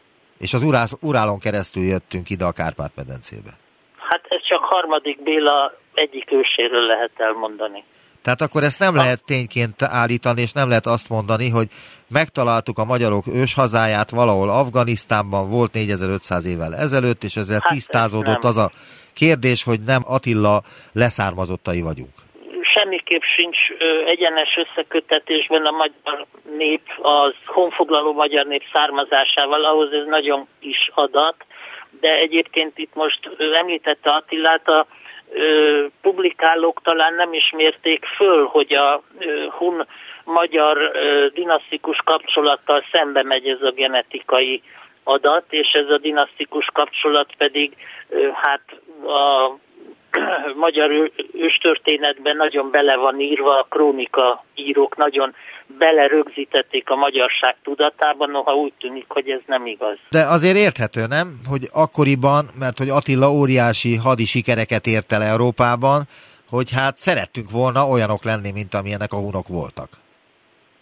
és 0.41 0.53
az 0.53 0.63
Urál, 0.63 0.87
Urálon 0.99 1.39
keresztül 1.39 1.83
jöttünk 1.83 2.29
ide 2.29 2.45
a 2.45 2.51
Kárpát-medencébe? 2.51 3.51
Hát 3.97 4.25
ez 4.27 4.41
csak 4.47 4.63
harmadik 4.63 5.23
Béla 5.23 5.73
egyik 5.93 6.31
őséről 6.31 6.85
lehet 6.85 7.11
elmondani. 7.15 7.83
Tehát 8.21 8.41
akkor 8.41 8.63
ezt 8.63 8.79
nem 8.79 8.95
lehet 8.95 9.25
tényként 9.25 9.81
állítani, 9.81 10.41
és 10.41 10.51
nem 10.51 10.67
lehet 10.67 10.85
azt 10.85 11.09
mondani, 11.09 11.49
hogy 11.49 11.67
megtaláltuk 12.07 12.77
a 12.77 12.85
magyarok 12.85 13.27
őshazáját 13.27 14.09
valahol 14.09 14.49
Afganisztánban, 14.49 15.49
volt 15.49 15.73
4500 15.73 16.45
évvel 16.45 16.75
ezelőtt, 16.75 17.23
és 17.23 17.35
ezzel 17.35 17.59
hát 17.63 17.73
tisztázódott 17.73 18.43
az 18.43 18.57
a 18.57 18.71
kérdés, 19.13 19.63
hogy 19.63 19.79
nem 19.81 20.01
Attila 20.05 20.61
leszármazottai 20.91 21.81
vagyunk. 21.81 22.13
Semmiképp 22.91 23.21
sincs 23.21 23.57
egyenes 24.05 24.57
összekötetésben 24.57 25.65
a 25.65 25.71
magyar 25.71 26.25
nép, 26.57 26.81
az 27.01 27.33
honfoglaló 27.45 28.13
magyar 28.13 28.45
nép 28.45 28.63
származásával, 28.73 29.65
ahhoz 29.65 29.91
ez 29.91 30.05
nagyon 30.05 30.47
kis 30.59 30.89
adat, 30.93 31.35
de 31.99 32.15
egyébként 32.15 32.77
itt 32.77 32.93
most 32.93 33.29
említette 33.53 34.09
Attilát, 34.09 34.67
a 34.67 34.85
publikálók 36.01 36.81
talán 36.83 37.13
nem 37.13 37.33
ismérték 37.33 38.05
föl, 38.05 38.45
hogy 38.45 38.73
a 38.73 39.03
hun 39.49 39.87
magyar 40.23 40.91
dinasztikus 41.33 41.97
kapcsolattal 42.03 42.83
szembe 42.91 43.23
megy 43.23 43.47
ez 43.47 43.61
a 43.61 43.71
genetikai 43.71 44.61
adat, 45.03 45.45
és 45.49 45.71
ez 45.71 45.89
a 45.89 45.97
dinasztikus 45.97 46.69
kapcsolat 46.73 47.29
pedig 47.37 47.75
hát 48.33 48.61
a 49.05 49.51
magyar 50.65 51.11
őstörténetben 51.33 52.35
nagyon 52.35 52.71
bele 52.71 52.95
van 52.95 53.19
írva, 53.19 53.59
a 53.59 53.65
krónika 53.69 54.45
írók 54.55 54.95
nagyon 54.97 55.35
belerögzítették 55.77 56.89
a 56.89 56.95
magyarság 56.95 57.55
tudatában, 57.63 58.29
noha 58.29 58.55
úgy 58.55 58.73
tűnik, 58.79 59.05
hogy 59.07 59.29
ez 59.29 59.39
nem 59.45 59.65
igaz. 59.65 59.97
De 60.09 60.25
azért 60.25 60.57
érthető, 60.57 61.05
nem? 61.07 61.39
Hogy 61.49 61.67
akkoriban, 61.73 62.49
mert 62.59 62.77
hogy 62.77 62.89
Attila 62.89 63.31
óriási 63.31 63.95
hadi 63.95 64.25
sikereket 64.25 64.85
ért 64.85 65.11
el 65.11 65.23
Európában, 65.23 66.03
hogy 66.49 66.71
hát 66.71 66.97
szerettünk 66.97 67.51
volna 67.51 67.87
olyanok 67.87 68.23
lenni, 68.23 68.51
mint 68.51 68.73
amilyenek 68.73 69.13
a 69.13 69.17
hunok 69.17 69.47
voltak. 69.47 69.89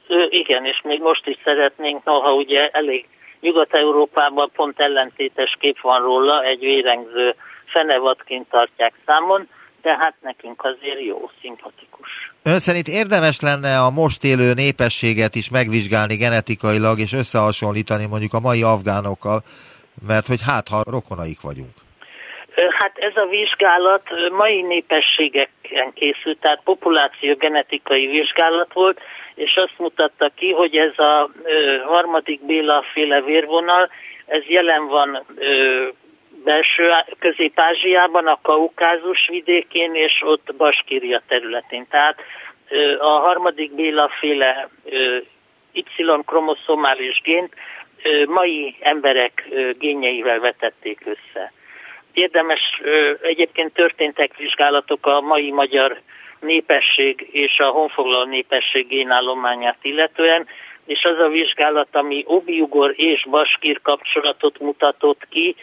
Ö, 0.07 0.25
igen, 0.29 0.65
és 0.65 0.81
még 0.83 1.01
most 1.01 1.27
is 1.27 1.37
szeretnénk, 1.43 2.03
noha 2.03 2.33
ugye 2.33 2.69
elég 2.69 3.07
Nyugat-Európában 3.41 4.51
pont 4.53 4.79
ellentétes 4.79 5.57
kép 5.59 5.79
van 5.81 6.01
róla, 6.01 6.43
egy 6.43 6.59
vérengző 6.59 7.35
fenevadként 7.71 8.49
tartják 8.49 8.93
számon, 9.05 9.47
de 9.81 9.97
hát 9.99 10.13
nekünk 10.21 10.63
azért 10.63 11.01
jó, 11.01 11.29
szimpatikus. 11.41 12.09
Ön 12.43 12.59
szerint 12.59 12.87
érdemes 12.87 13.39
lenne 13.39 13.79
a 13.79 13.89
most 13.89 14.23
élő 14.23 14.53
népességet 14.53 15.35
is 15.35 15.49
megvizsgálni 15.49 16.15
genetikailag 16.15 16.99
és 16.99 17.13
összehasonlítani 17.13 18.05
mondjuk 18.05 18.33
a 18.33 18.39
mai 18.39 18.63
afgánokkal, 18.63 19.43
mert 20.07 20.27
hogy 20.27 20.41
hát 20.41 20.67
ha 20.67 20.83
rokonaik 20.89 21.41
vagyunk. 21.41 21.73
Hát 22.77 22.97
ez 22.97 23.15
a 23.15 23.25
vizsgálat 23.25 24.03
mai 24.31 24.61
népességeken 24.61 25.93
készült, 25.93 26.39
tehát 26.39 26.61
populáció 26.63 27.35
genetikai 27.35 28.07
vizsgálat 28.07 28.73
volt, 28.73 28.99
és 29.35 29.55
azt 29.55 29.77
mutatta 29.77 30.31
ki, 30.35 30.51
hogy 30.51 30.75
ez 30.75 30.97
a 30.97 31.29
harmadik 31.85 32.45
Béla 32.45 32.83
féle 32.93 33.21
vérvonal, 33.21 33.89
ez 34.25 34.43
jelen 34.47 34.87
van 34.87 35.25
belső 36.43 36.91
Közép-Ázsiában, 37.19 38.27
a 38.27 38.39
Kaukázus 38.41 39.27
vidékén, 39.27 39.95
és 39.95 40.21
ott 40.25 40.55
Baskíria 40.57 41.21
területén. 41.27 41.87
Tehát 41.89 42.21
a 42.99 43.09
harmadik 43.09 43.71
Béla 43.71 44.09
féle 44.19 44.69
Y-kromoszomális 45.73 47.21
gént 47.23 47.53
mai 48.25 48.75
emberek 48.79 49.47
génjeivel 49.79 50.39
vetették 50.39 51.01
össze. 51.05 51.51
Érdemes, 52.13 52.81
egyébként 53.21 53.73
történtek 53.73 54.37
vizsgálatok 54.37 55.05
a 55.05 55.21
mai 55.21 55.51
magyar 55.51 55.99
népesség 56.39 57.27
és 57.31 57.59
a 57.59 57.69
honfoglaló 57.69 58.25
népesség 58.25 58.87
génállományát 58.87 59.77
illetően, 59.81 60.47
és 60.85 61.03
az 61.03 61.19
a 61.19 61.27
vizsgálat, 61.27 61.95
ami 61.95 62.23
obiugor 62.25 62.93
és 62.95 63.25
baskír 63.29 63.81
kapcsolatot 63.81 64.59
mutatott 64.59 65.27
ki, 65.29 65.55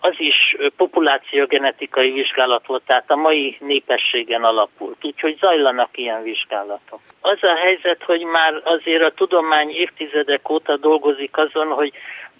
az 0.00 0.14
is 0.16 0.56
populációgenetikai 0.76 2.10
vizsgálat 2.10 2.66
volt, 2.66 2.82
tehát 2.86 3.10
a 3.10 3.16
mai 3.16 3.56
népességen 3.60 4.44
alapult, 4.44 5.04
úgyhogy 5.04 5.38
zajlanak 5.40 5.98
ilyen 5.98 6.22
vizsgálatok. 6.22 7.00
Az 7.20 7.38
a 7.40 7.54
helyzet, 7.54 8.02
hogy 8.02 8.22
már 8.22 8.60
azért 8.64 9.02
a 9.02 9.10
tudomány 9.10 9.70
évtizedek 9.70 10.50
óta 10.50 10.76
dolgozik 10.76 11.36
azon, 11.36 11.66
hogy 11.66 11.92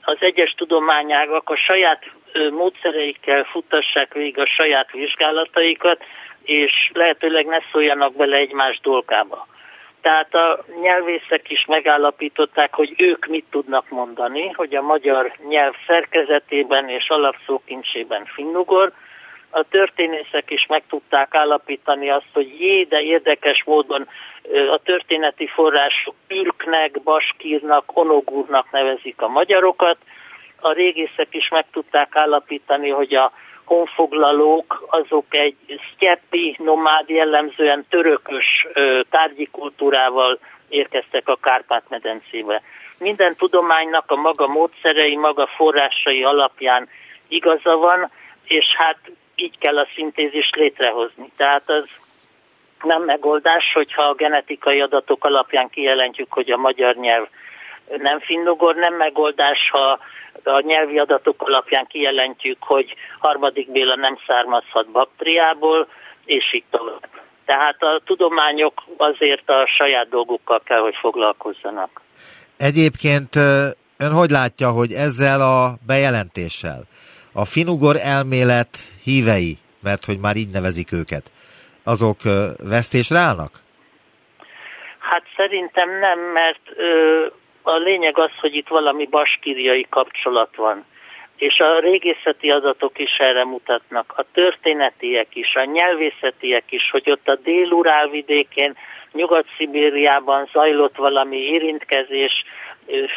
az 0.02 0.16
egyes 0.20 0.54
tudományágak 0.56 1.50
a 1.50 1.56
saját 1.56 2.04
módszereikkel 2.50 3.44
futtassák 3.44 4.14
végig 4.14 4.38
a 4.38 4.46
saját 4.46 4.90
vizsgálataikat, 4.90 6.04
és 6.42 6.90
lehetőleg 6.92 7.46
ne 7.46 7.58
szóljanak 7.72 8.16
bele 8.16 8.36
egymás 8.36 8.80
dolgába. 8.82 9.46
Tehát 10.00 10.34
a 10.34 10.64
nyelvészek 10.80 11.50
is 11.50 11.64
megállapították, 11.66 12.74
hogy 12.74 12.94
ők 12.96 13.26
mit 13.26 13.44
tudnak 13.50 13.88
mondani, 13.88 14.48
hogy 14.48 14.74
a 14.74 14.82
magyar 14.82 15.32
nyelv 15.48 15.74
szerkezetében 15.86 16.88
és 16.88 17.08
alapszókincsében 17.08 18.24
finnugor. 18.24 18.92
A 19.50 19.62
történészek 19.62 20.50
is 20.50 20.66
meg 20.66 20.82
tudták 20.88 21.34
állapítani 21.34 22.10
azt, 22.10 22.28
hogy 22.32 22.60
jé, 22.60 22.82
de 22.82 23.00
érdekes 23.00 23.64
módon 23.64 24.08
a 24.70 24.76
történeti 24.76 25.46
források 25.46 26.14
ürknek, 26.28 27.02
baskírnak, 27.02 27.96
onogúrnak 27.96 28.70
nevezik 28.70 29.22
a 29.22 29.28
magyarokat. 29.28 29.96
A 30.60 30.72
régészek 30.72 31.28
is 31.30 31.48
meg 31.48 31.64
tudták 31.72 32.16
állapítani, 32.16 32.88
hogy 32.88 33.14
a 33.14 33.32
honfoglalók 33.68 34.86
azok 34.90 35.24
egy 35.28 35.56
sztyeppi, 35.92 36.56
nomád 36.58 37.08
jellemzően 37.08 37.86
törökös 37.88 38.66
tárgyi 39.10 39.48
kultúrával 39.52 40.38
érkeztek 40.68 41.28
a 41.28 41.38
Kárpát-medencébe. 41.40 42.62
Minden 42.98 43.36
tudománynak 43.36 44.10
a 44.10 44.16
maga 44.16 44.46
módszerei, 44.46 45.16
maga 45.16 45.46
forrásai 45.46 46.22
alapján 46.24 46.88
igaza 47.28 47.76
van, 47.76 48.10
és 48.44 48.64
hát 48.76 48.98
így 49.34 49.58
kell 49.58 49.78
a 49.78 49.88
szintézist 49.94 50.56
létrehozni. 50.56 51.30
Tehát 51.36 51.70
az 51.70 51.84
nem 52.82 53.02
megoldás, 53.02 53.72
hogyha 53.74 54.04
a 54.04 54.14
genetikai 54.14 54.80
adatok 54.80 55.24
alapján 55.24 55.68
kijelentjük, 55.68 56.32
hogy 56.32 56.50
a 56.50 56.56
magyar 56.56 56.94
nyelv 56.94 57.26
nem 57.96 58.20
finnugor, 58.20 58.74
nem 58.74 58.94
megoldás, 58.94 59.70
ha 59.70 59.98
a 60.44 60.60
nyelvi 60.60 60.98
adatok 60.98 61.42
alapján 61.42 61.86
kijelentjük, 61.86 62.58
hogy 62.60 62.94
harmadik 63.18 63.70
Béla 63.70 63.96
nem 63.96 64.18
származhat 64.26 64.90
baktriából, 64.90 65.88
és 66.24 66.54
így 66.54 66.64
tovább. 66.70 67.08
Tehát 67.44 67.82
a 67.82 68.00
tudományok 68.04 68.82
azért 68.96 69.50
a 69.50 69.66
saját 69.66 70.08
dolgukkal 70.08 70.60
kell, 70.64 70.80
hogy 70.80 70.94
foglalkozzanak. 71.00 72.00
Egyébként 72.56 73.36
ön 73.98 74.12
hogy 74.12 74.30
látja, 74.30 74.70
hogy 74.70 74.92
ezzel 74.92 75.40
a 75.40 75.74
bejelentéssel 75.86 76.82
a 77.32 77.44
finugor 77.44 77.96
elmélet 77.96 78.68
hívei, 79.02 79.58
mert 79.82 80.04
hogy 80.04 80.18
már 80.18 80.36
így 80.36 80.50
nevezik 80.50 80.92
őket, 80.92 81.30
azok 81.84 82.16
vesztésre 82.58 83.18
állnak? 83.18 83.50
Hát 84.98 85.22
szerintem 85.36 85.88
nem, 85.98 86.18
mert 86.18 86.60
ö, 86.76 87.26
a 87.70 87.76
lényeg 87.76 88.18
az, 88.18 88.30
hogy 88.40 88.54
itt 88.54 88.68
valami 88.68 89.06
baskíriai 89.06 89.86
kapcsolat 89.88 90.56
van. 90.56 90.84
És 91.36 91.58
a 91.58 91.80
régészeti 91.80 92.50
adatok 92.50 92.98
is 92.98 93.16
erre 93.18 93.44
mutatnak, 93.44 94.14
a 94.16 94.24
történetiek 94.32 95.26
is, 95.36 95.54
a 95.54 95.64
nyelvészetiek 95.64 96.64
is, 96.68 96.90
hogy 96.90 97.10
ott 97.10 97.28
a 97.28 97.38
dél 97.42 98.08
vidékén, 98.10 98.76
Nyugat-Szibériában 99.12 100.48
zajlott 100.52 100.96
valami 100.96 101.36
érintkezés 101.36 102.44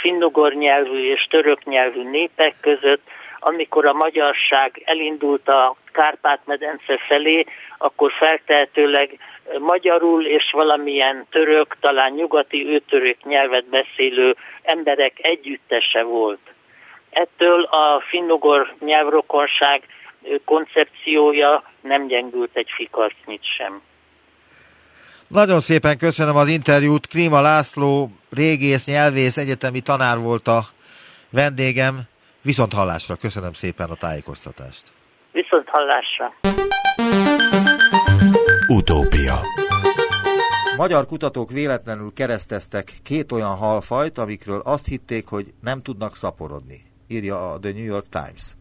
finnugor 0.01 0.53
nyelvű 0.53 1.11
és 1.11 1.27
török 1.29 1.63
nyelvű 1.63 2.03
népek 2.09 2.55
között, 2.61 3.01
amikor 3.43 3.85
a 3.85 3.93
magyarság 3.93 4.81
elindult 4.85 5.47
a 5.47 5.75
Kárpát-medence 5.91 6.97
felé, 7.07 7.45
akkor 7.77 8.11
feltehetőleg 8.11 9.17
magyarul 9.59 10.25
és 10.25 10.51
valamilyen 10.51 11.25
török, 11.29 11.77
talán 11.79 12.11
nyugati 12.11 12.67
őtörök 12.67 13.23
nyelvet 13.23 13.65
beszélő 13.65 14.35
emberek 14.61 15.17
együttese 15.21 16.03
volt. 16.03 16.39
Ettől 17.09 17.63
a 17.63 18.03
finnugor 18.09 18.73
nyelvrokonság 18.79 19.83
koncepciója 20.45 21.63
nem 21.81 22.07
gyengült 22.07 22.51
egy 22.53 22.69
fikarcnyit 22.75 23.43
sem. 23.57 23.81
Nagyon 25.27 25.59
szépen 25.59 25.97
köszönöm 25.97 26.35
az 26.35 26.47
interjút. 26.47 27.07
Klíma 27.07 27.41
László, 27.41 28.09
régész, 28.29 28.87
nyelvész, 28.87 29.37
egyetemi 29.37 29.79
tanár 29.79 30.17
volt 30.17 30.47
a 30.47 30.63
vendégem. 31.29 32.10
Viszont 32.43 32.73
hallásra, 32.73 33.15
köszönöm 33.15 33.53
szépen 33.53 33.89
a 33.89 33.95
tájékoztatást. 33.95 34.91
Viszont 35.31 35.67
hallásra. 35.69 36.33
Utópia 38.67 39.39
Magyar 40.77 41.05
kutatók 41.05 41.51
véletlenül 41.51 42.13
kereszteztek 42.13 42.93
két 43.03 43.31
olyan 43.31 43.55
halfajt, 43.55 44.17
amikről 44.17 44.59
azt 44.59 44.87
hitték, 44.87 45.27
hogy 45.27 45.53
nem 45.61 45.81
tudnak 45.81 46.15
szaporodni, 46.15 46.81
írja 47.07 47.51
a 47.51 47.59
The 47.59 47.71
New 47.71 47.83
York 47.83 48.09
Times. 48.09 48.55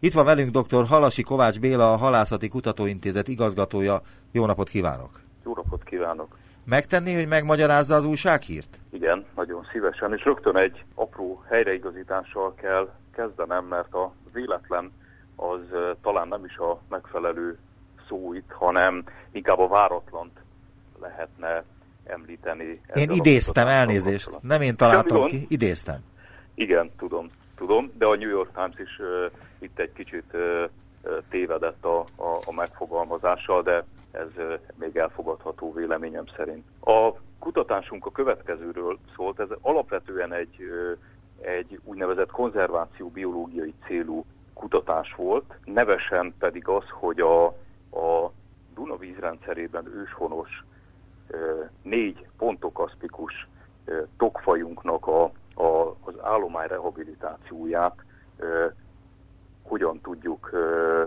Itt 0.00 0.12
van 0.12 0.24
velünk 0.24 0.50
dr. 0.50 0.86
Halasi 0.86 1.22
Kovács 1.22 1.60
Béla, 1.60 1.92
a 1.92 1.96
Halászati 1.96 2.48
Kutatóintézet 2.48 3.28
igazgatója. 3.28 4.00
Jó 4.32 4.46
napot 4.46 4.68
kívánok! 4.68 5.20
Jó 5.44 5.54
napot 5.54 5.82
kívánok! 5.84 6.36
Megtenni, 6.68 7.14
hogy 7.14 7.28
megmagyarázza 7.28 7.94
az 7.94 8.04
újsághírt? 8.04 8.80
Igen, 8.90 9.24
nagyon 9.36 9.66
szívesen, 9.72 10.12
és 10.12 10.24
rögtön 10.24 10.56
egy 10.56 10.84
apró 10.94 11.44
helyreigazítással 11.48 12.54
kell 12.54 12.92
kezdenem, 13.14 13.64
mert 13.64 13.94
a 13.94 14.12
véletlen 14.32 14.92
az 15.36 15.60
talán 16.02 16.28
nem 16.28 16.44
is 16.44 16.56
a 16.56 16.80
megfelelő 16.88 17.58
szó 18.08 18.34
itt, 18.34 18.50
hanem 18.50 19.04
inkább 19.30 19.58
a 19.58 19.68
váratlant 19.68 20.38
lehetne 21.00 21.64
említeni. 22.04 22.80
Én 22.94 23.10
idéztem, 23.10 23.66
elnézést. 23.66 24.38
Nem 24.40 24.60
én 24.60 24.76
találtam 24.76 25.26
ki, 25.26 25.46
idéztem. 25.48 26.00
Igen, 26.54 26.90
tudom, 26.98 27.30
tudom, 27.56 27.92
de 27.98 28.06
a 28.06 28.16
New 28.16 28.28
York 28.28 28.50
Times 28.54 28.78
is 28.78 28.98
uh, 28.98 29.32
itt 29.58 29.78
egy 29.78 29.92
kicsit 29.92 30.24
uh, 30.32 30.70
tévedett 31.28 31.84
a, 31.84 31.98
a, 31.98 32.38
a 32.46 32.52
megfogalmazással, 32.52 33.62
de 33.62 33.84
ez 34.10 34.28
még 34.74 34.96
elfogadható 34.96 35.72
véleményem 35.72 36.24
szerint. 36.36 36.64
A 36.80 37.12
kutatásunk 37.38 38.06
a 38.06 38.10
következőről 38.10 38.98
szólt, 39.16 39.40
ez 39.40 39.48
alapvetően 39.60 40.32
egy, 40.32 40.56
egy 41.40 41.80
úgynevezett 41.84 42.30
konzerváció 42.30 43.08
biológiai 43.08 43.74
célú 43.86 44.24
kutatás 44.54 45.14
volt, 45.14 45.54
nevesen 45.64 46.34
pedig 46.38 46.68
az, 46.68 46.84
hogy 46.90 47.20
a, 47.20 47.46
a 47.90 48.32
Duna 48.74 48.96
vízrendszerében 48.96 49.86
őshonos 49.86 50.64
négy 51.82 52.26
pontokaszpikus 52.38 53.48
tokfajunknak 54.16 55.06
a, 55.06 55.22
a, 55.54 55.96
az 56.04 56.14
állomány 56.22 56.68
rehabilitációját 56.68 58.04
hogyan 59.68 60.00
tudjuk 60.00 60.50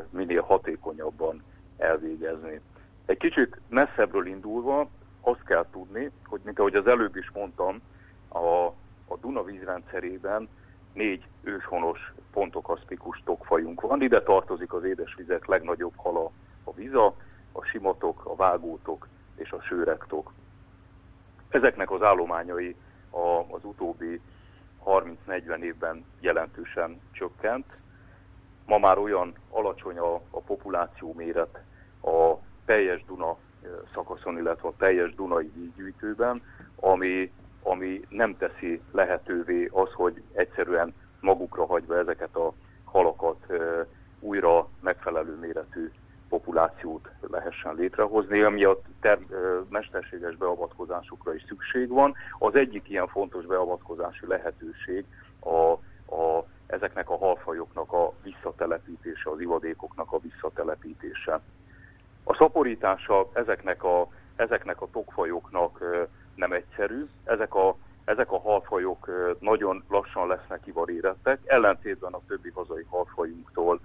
minél 0.10 0.41
hatékonyabban 0.41 1.43
elvégezni. 1.78 2.62
Egy 3.06 3.17
kicsit 3.17 3.60
messzebbről 3.67 4.28
indulva 4.28 4.89
azt 5.22 5.43
kell 5.43 5.65
tudni, 5.72 6.12
hogy 6.26 6.41
mint 6.43 6.60
ahogy 6.60 6.76
az 6.76 6.88
előbb 6.88 7.15
is 7.15 7.32
mondtam, 7.34 7.82
a, 8.28 8.65
a 9.08 9.17
Duna 9.22 9.43
vízrendszerében 9.43 10.50
négy 10.93 11.26
őshonos 11.43 12.13
pontokaszpikus 12.32 13.22
tokfajunk 13.26 13.82
van. 13.82 14.02
Ide 14.02 14.22
tartozik 14.22 14.74
az 14.74 14.84
édesvizek 14.84 15.45
legnagyobb 15.45 15.93
hala 15.95 16.32
a 16.63 16.74
viza, 16.74 17.15
a 17.52 17.63
simatok, 17.63 18.26
a 18.26 18.36
vágótok 18.36 19.08
és 19.36 19.52
a 19.52 19.62
sőrektok. 19.62 20.34
Ezeknek 21.50 21.91
az 21.91 22.02
állományai 22.02 22.76
a, 23.10 23.54
az 23.56 23.63
utóbbi 23.63 24.22
30-40 24.86 25.60
évben 25.62 26.06
jelentősen 26.19 27.02
csökkent. 27.12 27.65
Ma 28.69 28.77
már 28.77 28.97
olyan 28.97 29.34
alacsony 29.49 29.97
a, 29.97 30.13
a 30.13 30.39
populáció 30.39 31.13
méret 31.13 31.60
a 32.01 32.34
teljes 32.65 33.05
Duna 33.05 33.38
szakaszon, 33.93 34.38
illetve 34.38 34.67
a 34.67 34.73
teljes 34.77 35.15
Dunai 35.15 35.51
vízgyűjtőben, 35.55 36.41
ami, 36.75 37.32
ami 37.63 38.01
nem 38.10 38.38
teszi 38.38 38.82
lehetővé 38.91 39.69
az, 39.71 39.91
hogy 39.93 40.21
egyszerűen 40.34 40.93
magukra 41.19 41.65
hagyva 41.65 41.97
ezeket 41.97 42.36
a 42.36 42.53
halakat 42.84 43.45
újra 44.19 44.67
megfelelő 44.82 45.36
méretű 45.36 45.91
populációt 46.29 47.10
lehessen 47.32 47.75
létrehozni, 47.75 48.41
ami 48.41 48.63
a 48.63 48.79
ter- 49.01 49.34
mesterséges 49.69 50.36
beavatkozásokra 50.36 51.34
is 51.34 51.45
szükség 51.47 51.89
van. 51.89 52.15
Az 52.39 52.55
egyik 52.55 52.89
ilyen 52.89 53.08
fontos 53.08 53.45
beavatkozási 53.45 54.25
lehetőség 54.27 55.05
a, 55.39 55.71
a, 56.15 56.45
ezeknek 56.69 57.10
a 57.10 57.17
halfajoknak 57.17 57.93
a 57.93 58.13
visszatelepítése, 58.23 59.29
az 59.29 59.39
ivadékoknak 59.39 60.12
a 60.12 60.19
visszatelepítése. 60.19 61.41
A 62.23 62.34
szaporítása 62.34 63.29
ezeknek 63.34 63.84
a, 63.84 64.08
ezeknek 64.36 64.82
a 64.82 64.88
tokfajoknak 64.91 65.84
nem 66.36 66.51
egyszerű. 66.51 67.05
Ezek 67.23 67.55
a, 67.55 67.75
ezek 68.05 68.32
a 68.32 68.39
halfajok 68.39 69.10
nagyon 69.39 69.84
lassan 69.89 70.27
lesznek 70.27 70.67
ivarérettek, 70.67 71.39
ellentétben 71.45 72.13
a 72.13 72.21
többi 72.27 72.49
hazai 72.49 72.86
halfajunktól 72.89 73.79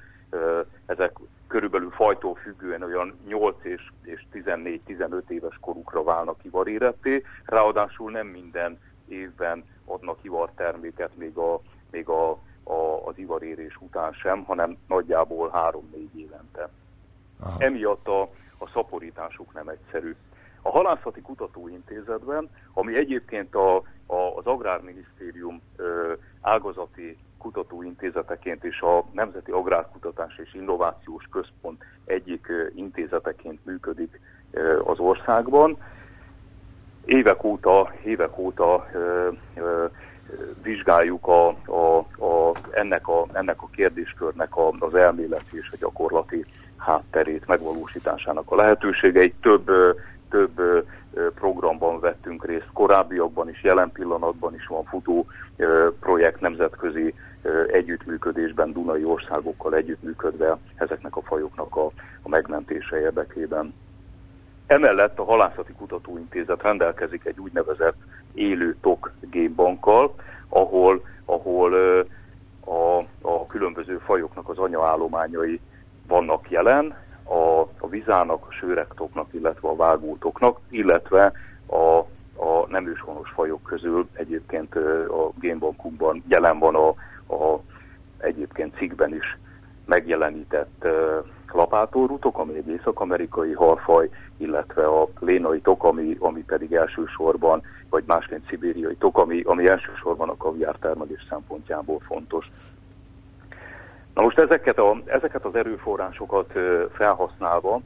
ezek 0.87 1.19
körülbelül 1.47 1.91
fajtól 1.91 2.35
függően 2.35 2.83
olyan 2.83 3.19
8 3.27 3.57
és, 3.63 3.91
és 4.03 4.25
14-15 4.33 5.29
éves 5.29 5.59
korukra 5.61 6.03
válnak 6.03 6.45
ivaréretté, 6.45 7.25
ráadásul 7.45 8.11
nem 8.11 8.27
minden 8.27 8.79
évben 9.09 9.65
adnak 9.85 10.19
ivarterméket 10.23 11.17
még, 11.17 11.37
a, 11.37 11.61
még 11.91 12.09
a, 12.09 12.39
a, 12.65 13.09
az 13.09 13.19
ivarérés 13.19 13.77
után 13.81 14.13
sem, 14.13 14.45
hanem 14.45 14.77
nagyjából 14.89 15.51
3-4 15.55 16.13
évente. 16.17 16.69
Aha. 17.41 17.57
Emiatt 17.59 18.09
a, 18.09 18.23
a 18.59 18.69
szaporításuk 18.73 19.53
nem 19.55 19.69
egyszerű. 19.69 20.15
A 20.63 20.71
Halászati 20.71 21.21
Kutatóintézetben, 21.21 22.51
ami 22.73 22.97
egyébként 22.97 23.55
a, 23.55 23.77
a, 24.07 24.37
az 24.37 24.47
Agrárminisztérium 24.47 25.63
ö, 25.77 26.13
ágazati 26.41 27.19
kutatóintézeteként 27.39 28.65
és 28.65 28.81
a 28.81 29.05
Nemzeti 29.13 29.51
Agrárkutatás 29.51 30.39
és 30.39 30.55
Innovációs 30.55 31.29
Központ 31.31 31.85
egyik 32.05 32.49
ö, 32.49 32.67
intézeteként 32.75 33.65
működik 33.65 34.21
ö, 34.51 34.81
az 34.85 34.99
országban. 34.99 35.77
Évek 37.05 37.45
óta, 37.45 37.93
évek 38.05 38.39
óta 38.39 38.87
ö, 38.93 39.29
ö, 39.55 39.85
vizsgáljuk 40.63 41.27
a, 41.27 41.49
a, 41.67 41.99
a, 42.25 42.53
ennek, 42.71 43.09
a, 43.09 43.27
ennek 43.33 43.63
a 43.63 43.69
kérdéskörnek 43.73 44.57
a, 44.57 44.71
az 44.79 44.95
elméleti 44.95 45.57
és 45.57 45.71
a 45.73 45.77
gyakorlati 45.81 46.45
hátterét, 46.77 47.47
megvalósításának 47.47 48.51
a 48.51 48.57
lehetőségeit. 48.57 49.35
Több 49.41 49.71
több 50.35 50.87
programban 51.35 52.01
vettünk 52.01 52.47
részt, 52.47 52.69
korábbiakban 52.73 53.49
is, 53.49 53.63
jelen 53.63 53.93
pillanatban 53.93 54.55
is 54.55 54.67
van 54.67 54.85
futó 54.85 55.27
projekt 56.01 56.41
nemzetközi 56.41 57.15
együttműködésben, 57.73 58.73
Dunai 58.73 59.05
országokkal 59.05 59.75
együttműködve 59.75 60.59
ezeknek 60.77 61.17
a 61.17 61.23
fajoknak 61.23 61.77
a, 61.77 61.85
a 62.23 62.29
megmentése 62.29 63.01
érdekében. 63.01 63.75
Emellett 64.67 65.19
a 65.19 65.25
Halászati 65.25 65.73
Kutatóintézet 65.73 66.63
rendelkezik 66.63 67.25
egy 67.25 67.39
úgynevezett 67.39 67.97
élő 68.35 68.77
tok 68.81 69.13
génbankkal, 69.21 70.15
ahol, 70.49 71.05
ahol 71.25 71.75
a, 72.65 72.99
a 73.21 73.47
különböző 73.47 73.99
fajoknak 74.05 74.49
az 74.49 74.59
anyaállományai 74.59 75.61
vannak 76.07 76.51
jelen, 76.51 76.95
a, 77.25 77.61
a 77.79 77.89
vizának, 77.89 78.47
a 78.49 78.53
sőrektoknak, 78.53 79.27
illetve 79.31 79.69
a 79.69 79.77
vágótoknak, 79.77 80.61
illetve 80.69 81.33
a, 81.67 81.99
a 82.45 82.67
nem 82.69 82.87
őshonos 82.87 83.31
fajok 83.31 83.63
közül 83.63 84.09
egyébként 84.13 84.75
a 85.09 85.31
génbankunkban 85.41 86.23
jelen 86.29 86.59
van 86.59 86.75
a, 86.75 86.89
a 87.35 87.61
egyébként 88.19 88.77
cikkben 88.77 89.15
is 89.15 89.39
megjelenített 89.85 90.87
lapátorutok, 91.55 92.39
ami 92.39 92.57
egy 92.57 92.69
észak-amerikai 92.69 93.53
halfaj, 93.53 94.09
illetve 94.37 94.87
a 94.87 95.09
lénai 95.21 95.61
tok, 95.61 95.85
ami, 95.85 96.45
pedig 96.47 96.73
elsősorban, 96.73 97.63
vagy 97.91 98.05
másként 98.07 98.47
szibériai 98.49 98.97
tok, 98.97 99.19
ami, 99.19 99.41
ami 99.41 99.69
elsősorban 99.69 100.29
a 100.29 100.37
kaviártermelés 100.37 101.27
szempontjából 101.29 102.01
fontos. 102.07 102.51
Na 104.15 104.23
most 104.23 104.39
ezeket, 104.39 104.79
a, 104.79 105.01
ezeket 105.05 105.45
az 105.45 105.55
erőforrásokat 105.55 106.53
felhasználva 106.93 107.81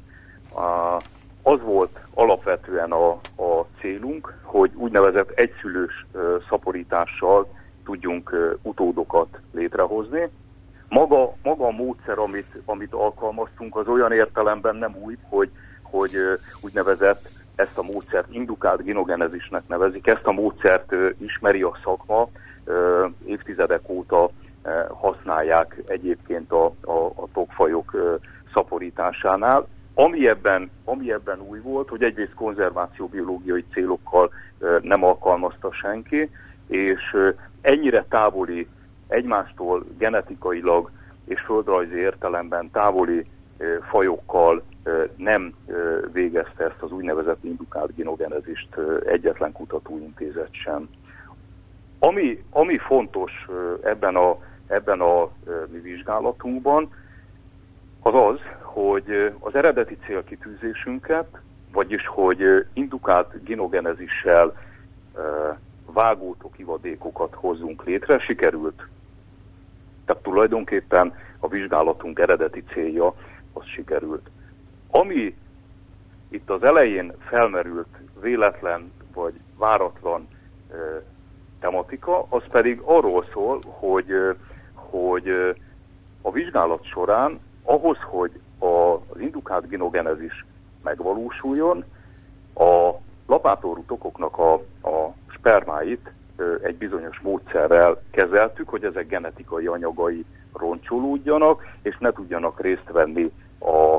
az 1.42 1.60
volt 1.62 2.00
alapvetően 2.14 2.92
a, 2.92 3.10
a 3.36 3.66
célunk, 3.80 4.34
hogy 4.42 4.70
úgynevezett 4.74 5.30
egyszülős 5.30 6.06
szaporítással 6.48 7.48
tudjunk 7.84 8.58
utódokat 8.62 9.38
létrehozni. 9.52 10.28
Maga, 10.88 11.34
maga 11.42 11.66
a 11.66 11.70
módszer, 11.70 12.18
amit, 12.18 12.62
amit 12.64 12.92
alkalmaztunk, 12.92 13.76
az 13.76 13.88
olyan 13.88 14.12
értelemben 14.12 14.76
nem 14.76 14.96
új, 15.02 15.16
hogy, 15.28 15.50
hogy 15.82 16.12
úgynevezett 16.60 17.28
ezt 17.54 17.78
a 17.78 17.82
módszert 17.82 18.34
indukált 18.34 18.84
genogenezisnek 18.84 19.62
nevezik. 19.68 20.06
Ezt 20.06 20.26
a 20.26 20.32
módszert 20.32 20.94
ismeri 21.18 21.62
a 21.62 21.78
szakma, 21.84 22.28
évtizedek 23.24 23.88
óta 23.88 24.30
használják 24.88 25.82
egyébként 25.86 26.52
a, 26.52 26.64
a, 26.64 27.06
a 27.14 27.28
tokfajok 27.32 28.18
szaporításánál. 28.54 29.66
Ami 29.94 30.28
ebben, 30.28 30.70
ami 30.84 31.12
ebben 31.12 31.40
új 31.40 31.60
volt, 31.60 31.88
hogy 31.88 32.02
egyrészt 32.02 32.34
konzervációbiológiai 32.34 33.64
célokkal 33.72 34.30
nem 34.82 35.04
alkalmazta 35.04 35.72
senki, 35.72 36.30
és 36.66 37.16
ennyire 37.60 38.04
távoli, 38.08 38.68
egymástól 39.08 39.84
genetikailag 39.98 40.90
és 41.24 41.40
földrajzi 41.40 41.96
értelemben 41.96 42.70
távoli 42.70 43.26
fajokkal 43.90 44.62
nem 45.16 45.54
végezte 46.12 46.64
ezt 46.64 46.82
az 46.82 46.92
úgynevezett 46.92 47.44
indukált 47.44 47.94
genogenezist 47.94 48.68
egyetlen 49.06 49.52
kutatóintézet 49.52 50.52
sem. 50.52 50.88
Ami, 51.98 52.42
ami 52.50 52.78
fontos 52.78 53.32
ebben 53.82 54.16
a 54.16 54.38
ebben 54.68 55.00
a 55.00 55.30
mi 55.70 55.78
vizsgálatunkban, 55.78 56.90
az 58.00 58.14
az, 58.14 58.38
hogy 58.62 59.32
az 59.38 59.54
eredeti 59.54 59.96
célkitűzésünket, 60.06 61.38
vagyis 61.72 62.06
hogy 62.06 62.66
indukált 62.72 63.44
genogenezissel 63.44 64.56
vágótok 65.86 66.58
ivadékokat 66.58 67.34
hozzunk 67.34 67.84
létre, 67.84 68.18
sikerült. 68.18 68.86
Tehát 70.08 70.22
tulajdonképpen 70.22 71.14
a 71.38 71.48
vizsgálatunk 71.48 72.18
eredeti 72.18 72.64
célja 72.72 73.14
az 73.52 73.64
sikerült. 73.64 74.30
Ami 74.90 75.36
itt 76.28 76.50
az 76.50 76.62
elején 76.62 77.12
felmerült 77.18 77.88
véletlen 78.20 78.92
vagy 79.14 79.40
váratlan 79.56 80.28
tematika, 81.60 82.26
az 82.28 82.42
pedig 82.50 82.80
arról 82.84 83.24
szól, 83.32 83.60
hogy 83.66 84.36
hogy 84.74 85.28
a 86.22 86.30
vizsgálat 86.30 86.84
során 86.84 87.40
ahhoz, 87.62 87.98
hogy 88.04 88.40
az 88.58 89.20
indukált 89.20 89.68
genogenezis 89.68 90.44
megvalósuljon, 90.82 91.84
a 92.54 92.90
lapátorú 93.26 93.84
tokoknak 93.86 94.38
a, 94.38 94.52
a 94.88 95.14
spermáit 95.28 96.10
egy 96.62 96.76
bizonyos 96.76 97.20
módszerrel 97.20 98.02
kezeltük, 98.10 98.68
hogy 98.68 98.84
ezek 98.84 99.06
genetikai 99.06 99.66
anyagai 99.66 100.24
roncsolódjanak, 100.52 101.62
és 101.82 101.96
ne 101.98 102.12
tudjanak 102.12 102.60
részt 102.60 102.90
venni 102.92 103.32
a, 103.58 103.94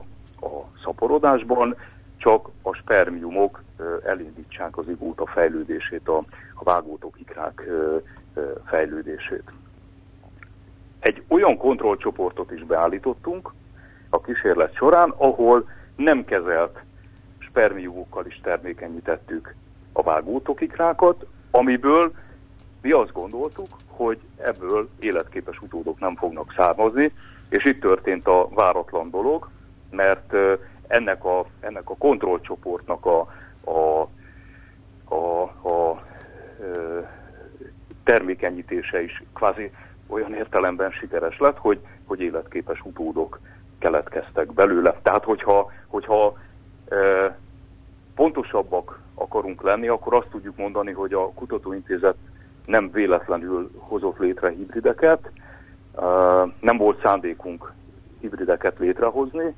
a 0.45 0.65
szaporodásban, 0.83 1.75
csak 2.17 2.49
a 2.61 2.73
spermiumok 2.73 3.63
elindítsák 4.05 4.77
az 4.77 4.87
igóta 4.87 5.25
fejlődését, 5.25 6.07
a, 6.07 6.17
a 6.53 6.63
vágótok 6.63 7.19
ikrák 7.19 7.69
fejlődését. 8.65 9.51
Egy 10.99 11.23
olyan 11.27 11.57
kontrollcsoportot 11.57 12.51
is 12.51 12.63
beállítottunk 12.63 13.53
a 14.09 14.21
kísérlet 14.21 14.75
során, 14.75 15.13
ahol 15.17 15.69
nem 15.95 16.25
kezelt 16.25 16.79
spermiumokkal 17.39 18.25
is 18.25 18.39
termékenyítettük 18.43 19.55
a 19.93 20.01
vágótokikrákat, 20.01 21.25
amiből 21.51 22.11
mi 22.81 22.91
azt 22.91 23.11
gondoltuk, 23.11 23.67
hogy 23.87 24.19
ebből 24.37 24.89
életképes 24.99 25.61
utódok 25.61 25.99
nem 25.99 26.15
fognak 26.15 26.53
származni, 26.55 27.11
és 27.49 27.65
itt 27.65 27.81
történt 27.81 28.27
a 28.27 28.47
váratlan 28.49 29.09
dolog, 29.09 29.49
mert 29.91 30.35
ennek 30.87 31.25
a, 31.25 31.45
ennek 31.59 31.89
a 31.89 31.95
kontrollcsoportnak 31.97 33.05
a, 33.05 33.27
a, 33.63 34.09
a, 35.15 35.41
a 35.69 36.03
termékenyítése 38.03 39.03
is 39.03 39.23
kvázi 39.33 39.71
olyan 40.07 40.33
értelemben 40.33 40.91
sikeres 40.91 41.39
lett, 41.39 41.57
hogy, 41.57 41.79
hogy 42.05 42.21
életképes 42.21 42.81
utódok 42.83 43.39
keletkeztek 43.79 44.53
belőle. 44.53 44.99
Tehát, 45.01 45.23
hogyha, 45.23 45.71
hogyha 45.87 46.37
e, 46.89 46.95
pontosabbak 48.15 48.99
akarunk 49.13 49.61
lenni, 49.61 49.87
akkor 49.87 50.13
azt 50.13 50.27
tudjuk 50.27 50.57
mondani, 50.57 50.91
hogy 50.91 51.13
a 51.13 51.31
kutatóintézet 51.31 52.15
nem 52.69 52.91
véletlenül 52.91 53.71
hozott 53.77 54.17
létre 54.17 54.49
hibrideket, 54.49 55.31
nem 56.59 56.77
volt 56.77 57.01
szándékunk 57.01 57.71
hibrideket 58.19 58.79
létrehozni. 58.79 59.55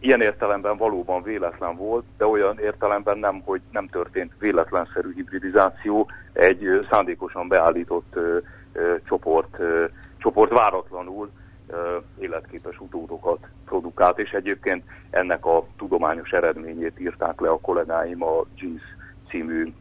Ilyen 0.00 0.20
értelemben 0.20 0.76
valóban 0.76 1.22
véletlen 1.22 1.76
volt, 1.76 2.04
de 2.16 2.26
olyan 2.26 2.58
értelemben 2.58 3.18
nem, 3.18 3.42
hogy 3.44 3.60
nem 3.70 3.86
történt 3.86 4.32
véletlenszerű 4.38 5.12
hibridizáció, 5.14 6.10
egy 6.32 6.86
szándékosan 6.90 7.48
beállított 7.48 8.18
csoport, 9.04 9.56
csoport 10.18 10.50
váratlanul 10.52 11.30
életképes 12.18 12.80
utódokat 12.80 13.46
produkált, 13.64 14.18
és 14.18 14.30
egyébként 14.30 14.84
ennek 15.10 15.46
a 15.46 15.66
tudományos 15.76 16.30
eredményét 16.30 17.00
írták 17.00 17.40
le 17.40 17.48
a 17.48 17.60
kollégáim 17.60 18.22
a 18.22 18.44
Genes 18.60 18.82
című 19.32 19.72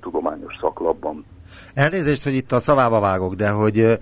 tudományos 0.00 0.56
szaklapban. 0.60 1.24
Elnézést, 1.74 2.24
hogy 2.24 2.34
itt 2.34 2.52
a 2.52 2.60
szavába 2.60 3.00
vágok, 3.00 3.34
de 3.34 3.50
hogy 3.50 3.98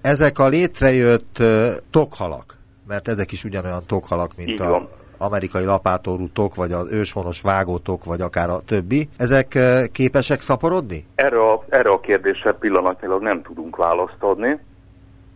ezek 0.00 0.38
a 0.38 0.48
létrejött 0.48 1.42
tokhalak, 1.90 2.56
mert 2.86 3.08
ezek 3.08 3.32
is 3.32 3.44
ugyanolyan 3.44 3.82
tokhalak, 3.86 4.30
mint 4.36 4.60
a 4.60 4.88
amerikai 5.18 5.64
lapátorú 5.64 6.28
tok, 6.28 6.54
vagy 6.54 6.72
az 6.72 6.92
őshonos 6.92 7.40
vágótok, 7.40 8.04
vagy 8.04 8.20
akár 8.20 8.50
a 8.50 8.60
többi, 8.60 9.08
ezek 9.16 9.58
képesek 9.92 10.40
szaporodni? 10.40 11.06
Erre 11.14 11.50
a, 11.50 11.64
erre 11.68 11.90
a 11.90 12.00
kérdésre 12.00 12.52
pillanatnyilag 12.52 13.22
nem 13.22 13.42
tudunk 13.42 13.76
választ 13.76 14.16
adni 14.18 14.60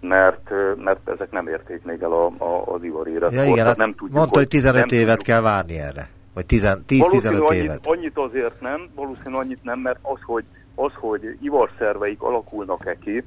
mert, 0.01 0.51
mert 0.85 1.09
ezek 1.09 1.31
nem 1.31 1.49
érték 1.49 1.85
még 1.85 2.03
el 2.03 2.13
a, 2.13 2.27
a, 2.27 2.75
az 2.75 2.83
ivar 2.83 3.09
Ja, 3.09 3.45
igen, 3.45 3.67
hát 3.67 3.77
nem 3.77 3.93
tudjuk, 3.93 4.17
mondta, 4.17 4.39
hogy 4.39 4.49
15 4.49 4.83
hogy 4.83 4.93
évet 4.93 5.17
tudjuk. 5.17 5.27
kell 5.27 5.41
várni 5.41 5.79
erre. 5.79 6.09
Vagy 6.37 6.45
10-15 6.49 7.53
évet. 7.53 7.87
Annyit 7.87 8.19
azért 8.19 8.61
nem, 8.61 8.89
valószínűleg 8.95 9.41
annyit 9.41 9.63
nem, 9.63 9.79
mert 9.79 9.99
az, 10.03 10.19
hogy, 10.23 10.45
az, 10.75 10.93
hogy 10.95 11.37
ivarszerveik 11.41 12.23
alakulnak-e 12.23 12.99
ki, 12.99 13.25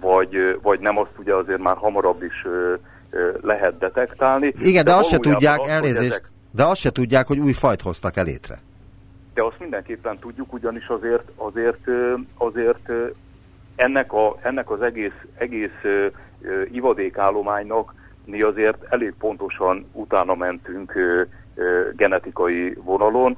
vagy, 0.00 0.58
vagy 0.62 0.80
nem, 0.80 0.98
azt 0.98 1.10
ugye 1.18 1.34
azért 1.34 1.58
már 1.58 1.76
hamarabb 1.76 2.22
is 2.22 2.44
ö, 2.44 2.74
ö, 3.10 3.30
lehet 3.40 3.78
detektálni. 3.78 4.54
Igen, 4.58 4.84
de, 4.84 4.90
de 4.90 4.96
azt 4.96 5.08
se 5.08 5.18
tudják, 5.18 5.60
az, 5.60 5.68
elnézést, 5.68 6.10
ezek... 6.10 6.30
de 6.50 6.64
azt 6.64 6.80
se 6.80 6.90
tudják, 6.90 7.26
hogy 7.26 7.38
új 7.38 7.52
fajt 7.52 7.80
hoztak 7.80 8.16
el 8.16 8.24
létre. 8.24 8.58
De 9.34 9.42
azt 9.42 9.58
mindenképpen 9.58 10.18
tudjuk, 10.18 10.52
ugyanis 10.52 10.86
azért, 10.86 11.30
azért, 11.36 11.88
azért 12.36 12.90
ennek, 13.76 14.12
a, 14.12 14.36
ennek 14.42 14.70
az 14.70 14.82
egész, 14.82 15.24
egész 15.34 15.78
ö, 15.82 16.06
ö, 16.40 16.62
ivadékállománynak 16.72 17.94
mi 18.24 18.42
azért 18.42 18.84
elég 18.88 19.14
pontosan 19.18 19.86
utána 19.92 20.34
mentünk 20.34 20.94
ö, 20.94 21.22
genetikai 21.96 22.76
vonalon, 22.84 23.36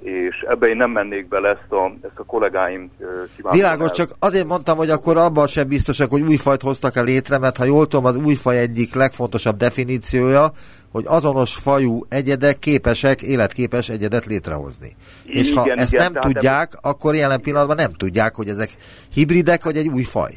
és 0.00 0.44
ebbe 0.48 0.68
én 0.68 0.76
nem 0.76 0.90
mennék 0.90 1.28
bele, 1.28 1.48
ezt 1.48 1.72
a, 1.72 1.92
ezt 2.02 2.18
a 2.18 2.24
kollégáim 2.24 2.90
kívánnak. 3.36 3.58
Világos, 3.58 3.88
el. 3.88 3.94
csak 3.94 4.10
azért 4.18 4.46
mondtam, 4.46 4.76
hogy 4.76 4.90
akkor 4.90 5.16
abban 5.16 5.46
sem 5.46 5.68
biztosak, 5.68 6.10
hogy 6.10 6.20
új 6.20 6.36
fajt 6.36 6.62
hoztak 6.62 6.96
el 6.96 7.04
létre, 7.04 7.38
mert 7.38 7.56
ha 7.56 7.64
jól 7.64 7.86
tudom, 7.86 8.04
az 8.04 8.16
új 8.16 8.34
faj 8.34 8.58
egyik 8.58 8.94
legfontosabb 8.94 9.56
definíciója, 9.56 10.50
hogy 10.92 11.04
azonos 11.06 11.54
fajú 11.54 12.04
egyedek 12.08 12.58
képesek 12.58 13.22
életképes 13.22 13.88
egyedet 13.88 14.26
létrehozni. 14.26 14.96
Igen, 15.24 15.42
és 15.42 15.52
ha 15.52 15.62
igen, 15.64 15.78
ezt 15.78 15.94
igen, 15.94 16.12
nem 16.12 16.22
tudják, 16.22 16.72
ebben... 16.72 16.90
akkor 16.92 17.14
jelen 17.14 17.40
pillanatban 17.40 17.76
nem 17.76 17.92
tudják, 17.92 18.34
hogy 18.34 18.48
ezek 18.48 18.70
hibridek, 19.12 19.64
vagy 19.64 19.76
egy 19.76 19.88
új 19.88 20.02
faj. 20.02 20.30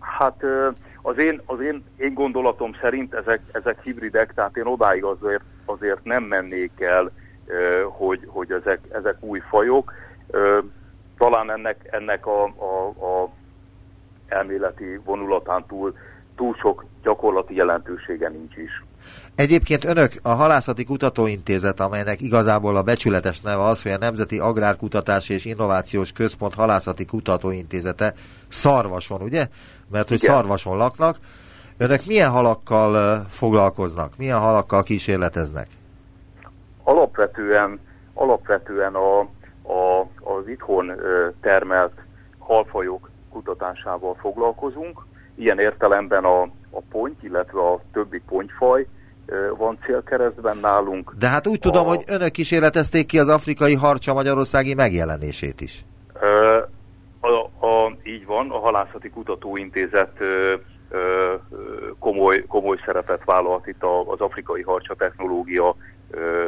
Hát 0.00 0.36
az 1.02 1.18
én, 1.18 1.40
az 1.44 1.60
én, 1.60 1.84
én 1.96 2.14
gondolatom 2.14 2.74
szerint 2.80 3.14
ezek, 3.14 3.40
ezek 3.52 3.82
hibridek, 3.82 4.34
tehát 4.34 4.56
én 4.56 4.66
odáig 4.66 5.04
azért, 5.04 5.42
azért 5.64 6.04
nem 6.04 6.22
mennék 6.24 6.80
el, 6.80 7.10
hogy, 7.84 8.20
hogy 8.26 8.52
ezek, 8.52 8.80
ezek 8.92 9.16
új 9.20 9.38
fajok. 9.38 9.92
Talán 11.18 11.50
ennek, 11.50 11.88
ennek 11.90 12.26
a, 12.26 12.44
a, 12.44 12.86
a 13.04 13.30
elméleti 14.26 14.96
vonulatán 15.04 15.64
túl, 15.66 15.96
túl 16.36 16.54
sok 16.54 16.84
gyakorlati 17.02 17.54
jelentősége 17.54 18.28
nincs 18.28 18.56
is. 18.56 18.84
Egyébként 19.34 19.84
önök 19.84 20.12
a 20.22 20.28
Halászati 20.28 20.84
Kutatóintézet, 20.84 21.80
amelynek 21.80 22.20
igazából 22.20 22.76
a 22.76 22.82
becsületes 22.82 23.40
neve 23.40 23.62
az, 23.62 23.82
hogy 23.82 23.92
a 23.92 23.98
Nemzeti 23.98 24.38
Agrárkutatási 24.38 25.34
és 25.34 25.44
Innovációs 25.44 26.12
Központ 26.12 26.54
Halászati 26.54 27.04
Kutatóintézete 27.04 28.12
Szarvason, 28.48 29.22
ugye? 29.22 29.46
Mert 29.90 30.08
hogy 30.08 30.22
Igen. 30.22 30.34
Szarvason 30.34 30.76
laknak. 30.76 31.16
Önök 31.76 32.00
milyen 32.06 32.30
halakkal 32.30 33.24
foglalkoznak? 33.28 34.12
Milyen 34.16 34.38
halakkal 34.38 34.82
kísérleteznek? 34.82 35.66
alapvetően, 36.84 37.80
alapvetően 38.14 38.94
a, 38.94 39.20
a, 39.62 40.00
az 40.20 40.48
itthon 40.48 40.92
termelt 41.40 41.92
halfajok 42.38 43.10
kutatásával 43.30 44.14
foglalkozunk. 44.14 45.00
Ilyen 45.34 45.58
értelemben 45.58 46.24
a, 46.24 46.42
a 46.70 46.80
ponty, 46.90 47.22
illetve 47.24 47.60
a 47.60 47.80
többi 47.92 48.20
pontyfaj 48.28 48.86
van 49.56 49.78
célkeresztben 49.84 50.56
nálunk. 50.56 51.14
De 51.18 51.28
hát 51.28 51.46
úgy 51.46 51.58
tudom, 51.58 51.86
a, 51.86 51.88
hogy 51.88 52.02
önök 52.06 52.30
kísérletezték 52.30 53.06
ki 53.06 53.18
az 53.18 53.28
afrikai 53.28 53.74
harcsa 53.74 54.14
magyarországi 54.14 54.74
megjelenését 54.74 55.60
is. 55.60 55.84
A, 57.20 57.66
a, 57.66 57.96
így 58.02 58.26
van, 58.26 58.50
a 58.50 58.58
Halászati 58.58 59.10
Kutatóintézet 59.10 60.12
ö, 60.18 60.54
ö, 60.90 61.34
komoly, 61.98 62.44
komoly 62.48 62.76
szerepet 62.84 63.24
vállalt 63.24 63.66
itt 63.66 63.82
az 64.06 64.20
afrikai 64.20 64.62
harcsa 64.62 64.94
technológia 64.94 65.76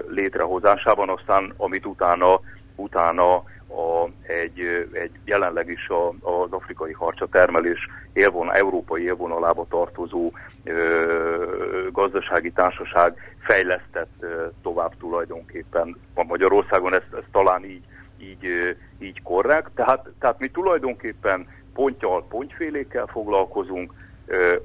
létrehozásában, 0.08 1.08
aztán 1.08 1.52
amit 1.56 1.86
utána, 1.86 2.40
utána 2.76 3.42
a, 3.76 4.08
egy, 4.32 4.88
egy 4.92 5.10
jelenleg 5.24 5.68
is 5.68 5.88
a, 5.88 6.08
az 6.08 6.52
afrikai 6.52 6.92
harcsa 6.92 7.26
termelés 7.26 7.88
élvon, 8.12 8.52
európai 8.52 9.02
élvonalába 9.02 9.66
tartozó 9.68 10.32
ö, 10.64 11.88
gazdasági 11.92 12.50
társaság 12.50 13.34
fejlesztett 13.38 14.12
ö, 14.20 14.46
tovább 14.62 14.96
tulajdonképpen. 14.98 15.96
A 16.14 16.24
Magyarországon 16.24 16.94
ez, 16.94 17.02
ez 17.12 17.24
talán 17.32 17.64
így, 17.64 17.84
így, 18.18 18.46
ö, 18.46 18.70
így 18.98 19.22
korrekt. 19.22 19.70
Tehát, 19.74 20.08
tehát 20.18 20.38
mi 20.38 20.48
tulajdonképpen 20.48 21.46
ponttyal, 21.74 22.26
pontyfélékkel 22.28 23.06
foglalkozunk, 23.06 23.92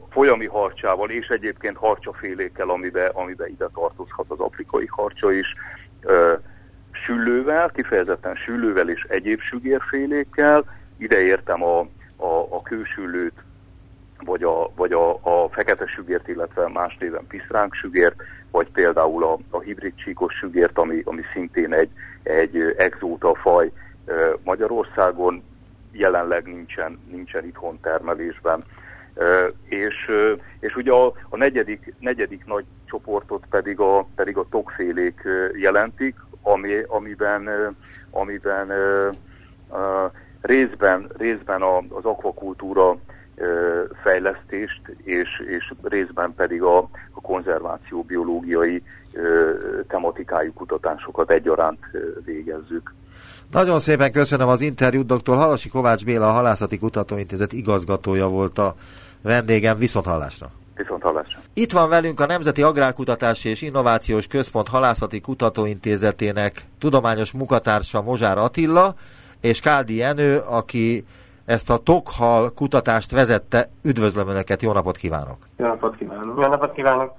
folyami 0.10 0.46
harcsával, 0.46 1.10
és 1.10 1.28
egyébként 1.28 1.78
harcsafélékkel, 1.78 2.70
amibe, 2.70 3.06
amibe 3.06 3.48
ide 3.48 3.68
tartozhat 3.74 4.26
az 4.28 4.40
afrikai 4.40 4.86
harcsa 4.90 5.32
is, 5.32 5.54
süllővel, 6.92 7.70
kifejezetten 7.70 8.36
süllővel 8.36 8.90
és 8.90 9.04
egyéb 9.10 9.40
sügérfélékkel, 9.42 10.64
ide 10.98 11.22
értem 11.22 11.64
a, 11.64 11.80
a, 12.16 12.48
a 12.50 12.62
kősüllőt, 12.62 13.44
vagy 14.26 14.44
a, 14.44 14.72
vagy 14.76 14.92
a, 14.92 15.10
a 15.12 15.50
fekete 15.52 15.88
sügért, 15.88 16.28
illetve 16.28 16.68
más 16.68 16.98
néven 17.00 17.28
piszránk 17.28 17.74
sügért, 17.74 18.16
vagy 18.52 18.72
például 18.72 19.24
a, 19.24 19.38
a 19.50 19.60
hibrid 19.60 19.96
csíkos 19.96 20.34
sügért, 20.34 20.78
ami, 20.78 21.02
ami 21.06 21.22
szintén 21.34 21.74
egy, 21.74 21.90
egy 22.24 22.76
exóta 22.78 23.36
faj 23.36 23.72
Magyarországon, 24.44 25.44
jelenleg 25.92 26.46
nincsen, 26.46 27.00
nincsen 27.12 27.46
itthon 27.46 27.80
termelésben. 27.82 28.64
És, 29.64 30.12
és 30.60 30.76
ugye 30.76 30.92
a, 30.92 31.06
a 31.30 31.38
negyedik, 31.38 31.94
negyedik 32.00 32.46
nagy 32.46 32.66
csoportot 32.86 33.44
pedig 33.50 33.80
a, 33.80 34.08
pedig 34.16 34.38
a 34.38 34.46
tokfélék 34.50 35.22
jelentik, 35.56 36.16
ami, 36.42 36.84
amiben, 36.88 37.50
amiben 38.12 38.72
részben, 40.42 41.12
részben 41.18 41.62
az 41.90 42.06
akvakultúra 42.06 42.98
fejlesztést, 44.04 44.82
és, 45.04 45.44
és 45.48 45.74
részben 45.84 46.34
pedig 46.36 46.62
a, 46.62 46.78
a 47.12 47.22
konzerváció 47.22 48.04
biológiai 48.04 48.84
tematikájú 49.88 50.54
kutatásokat 50.54 51.32
egyaránt 51.32 51.80
végezzük. 52.26 52.94
Nagyon 53.52 53.80
szépen 53.80 54.12
köszönöm 54.12 54.48
az 54.48 54.62
interjút, 54.62 55.14
dr. 55.14 55.36
Halasi 55.36 55.70
Kovács 55.70 56.06
Béla, 56.06 56.28
a 56.28 56.32
Halászati 56.32 56.78
Kutatóintézet 56.78 57.54
igazgatója 57.54 58.28
volt 58.28 58.58
a 58.58 58.76
vendégem 59.22 59.78
viszont 59.78 60.06
hallásra. 60.06 60.52
Viszont 60.80 61.02
hallásra. 61.02 61.40
Itt 61.54 61.72
van 61.72 61.90
velünk 61.90 62.20
a 62.20 62.26
Nemzeti 62.26 62.62
Agrárkutatási 62.62 63.50
és 63.50 63.62
Innovációs 63.62 64.28
Központ 64.28 64.68
Halászati 64.68 65.22
Kutatóintézetének 65.22 66.52
tudományos 66.80 67.32
munkatársa 67.32 68.02
Mozsár 68.02 68.38
Attila, 68.38 68.96
és 69.42 69.60
Káldi 69.60 69.96
Jenő, 69.96 70.38
aki 70.38 71.06
ezt 71.46 71.70
a 71.70 71.78
tokhal 71.78 72.52
kutatást 72.54 73.12
vezette. 73.12 73.70
Üdvözlöm 73.84 74.28
Önöket, 74.28 74.62
jó 74.62 74.72
napot 74.72 74.98
kívánok! 74.98 75.38
Jó 75.58 75.68
napot 75.68 75.96
kívánok! 75.96 76.42
Jó 76.42 76.50
napot 76.50 76.74
kívánok! 76.74 77.12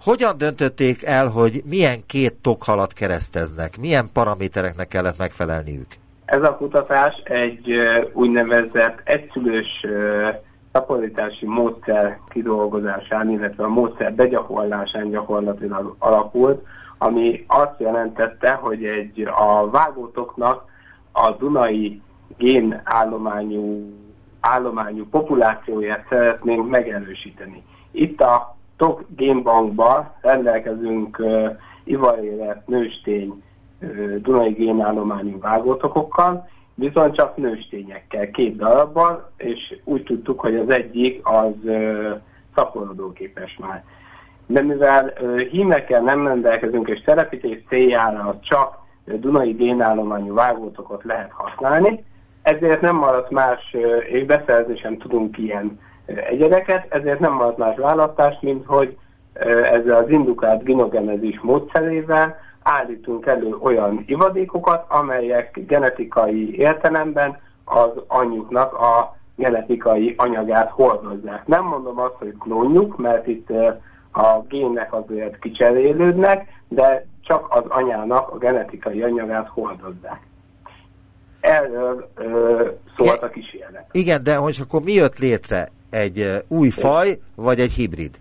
Hogyan 0.00 0.38
döntötték 0.38 1.04
el, 1.04 1.28
hogy 1.28 1.62
milyen 1.64 2.06
két 2.06 2.34
tokhalat 2.34 2.92
kereszteznek? 2.92 3.78
Milyen 3.80 4.08
paramétereknek 4.12 4.88
kellett 4.88 5.18
megfelelniük? 5.18 5.86
Ez 6.24 6.42
a 6.42 6.56
kutatás 6.56 7.14
egy 7.24 7.78
úgynevezett 8.12 9.00
egyszülős 9.04 9.86
szaporítási 10.72 11.46
módszer 11.46 12.18
kidolgozásán, 12.28 13.30
illetve 13.30 13.64
a 13.64 13.68
módszer 13.68 14.14
begyakorlásán 14.14 15.10
gyakorlatilag 15.10 15.94
alakult, 15.98 16.66
ami 16.98 17.44
azt 17.46 17.74
jelentette, 17.78 18.52
hogy 18.52 18.84
egy 18.84 19.28
a 19.34 19.70
vágótoknak 19.70 20.64
a 21.12 21.30
Dunai 21.30 22.02
gén 22.36 22.80
állományú, 22.84 23.92
állományú 24.40 25.08
populációját 25.08 26.06
szeretnénk 26.08 26.68
megerősíteni. 26.68 27.64
Itt 27.90 28.20
a 28.20 28.56
TOK 28.76 29.04
génbankban 29.16 30.10
rendelkezünk 30.20 31.18
uh, 31.18 31.50
ivarélet 31.84 32.66
nőstény 32.66 33.42
uh, 33.80 34.16
Dunai 34.16 34.52
génállományú 34.52 35.38
vágótokokkal, 35.38 36.48
viszont 36.80 37.14
csak 37.16 37.36
nőstényekkel, 37.36 38.30
két 38.30 38.56
darabban, 38.56 39.24
és 39.36 39.76
úgy 39.84 40.02
tudtuk, 40.02 40.40
hogy 40.40 40.56
az 40.56 40.70
egyik 40.70 41.20
az 41.22 41.52
ö, 41.64 42.10
szaporodóképes 42.54 43.56
már. 43.60 43.84
De 44.46 44.62
mivel 44.62 45.12
ö, 45.20 45.36
hímekkel 45.50 46.00
nem 46.00 46.26
rendelkezünk, 46.26 46.88
és 46.88 47.00
telepítés 47.00 47.58
céljára 47.68 48.38
csak 48.42 48.78
dunai 49.04 49.52
génállományú 49.52 50.34
vágótokot 50.34 51.04
lehet 51.04 51.30
használni, 51.32 52.04
ezért 52.42 52.80
nem 52.80 52.96
maradt 52.96 53.30
más, 53.30 53.76
és 54.10 54.24
beszerzni 54.24 54.76
sem 54.76 54.98
tudunk 54.98 55.38
ilyen 55.38 55.78
egyedeket, 56.06 56.94
ezért 56.94 57.20
nem 57.20 57.32
maradt 57.32 57.58
más 57.58 57.76
választás, 57.76 58.38
mint 58.40 58.66
hogy 58.66 58.96
ezzel 59.72 59.96
az 59.96 60.10
indukált 60.10 60.64
ginogenezis 60.64 61.40
módszerével 61.40 62.38
állítunk 62.70 63.26
elő 63.26 63.56
olyan 63.60 64.04
ivadékokat, 64.06 64.84
amelyek 64.88 65.60
genetikai 65.66 66.58
értelemben 66.58 67.38
az 67.64 67.90
anyjuknak 68.06 68.74
a 68.74 69.16
genetikai 69.36 70.14
anyagát 70.18 70.70
hordozzák. 70.70 71.46
Nem 71.46 71.64
mondom 71.64 71.98
azt, 71.98 72.14
hogy 72.18 72.34
klónjuk, 72.38 72.96
mert 72.96 73.26
itt 73.26 73.50
a 74.12 74.40
gének 74.48 74.94
azért 74.94 75.38
kicserélődnek, 75.38 76.48
de 76.68 77.06
csak 77.22 77.46
az 77.50 77.62
anyának 77.68 78.30
a 78.30 78.38
genetikai 78.38 79.02
anyagát 79.02 79.48
hordozzák. 79.48 80.20
Erről 81.40 82.10
ö, 82.14 82.68
szólt 82.96 83.22
a 83.22 83.28
kísérlet. 83.28 83.86
Igen, 83.92 84.22
de 84.22 84.36
hogy 84.36 84.58
akkor 84.62 84.82
mi 84.82 84.92
jött 84.92 85.18
létre? 85.18 85.68
Egy 85.90 86.44
új 86.48 86.68
faj, 86.68 87.18
vagy 87.34 87.60
egy 87.60 87.72
hibrid? 87.72 88.20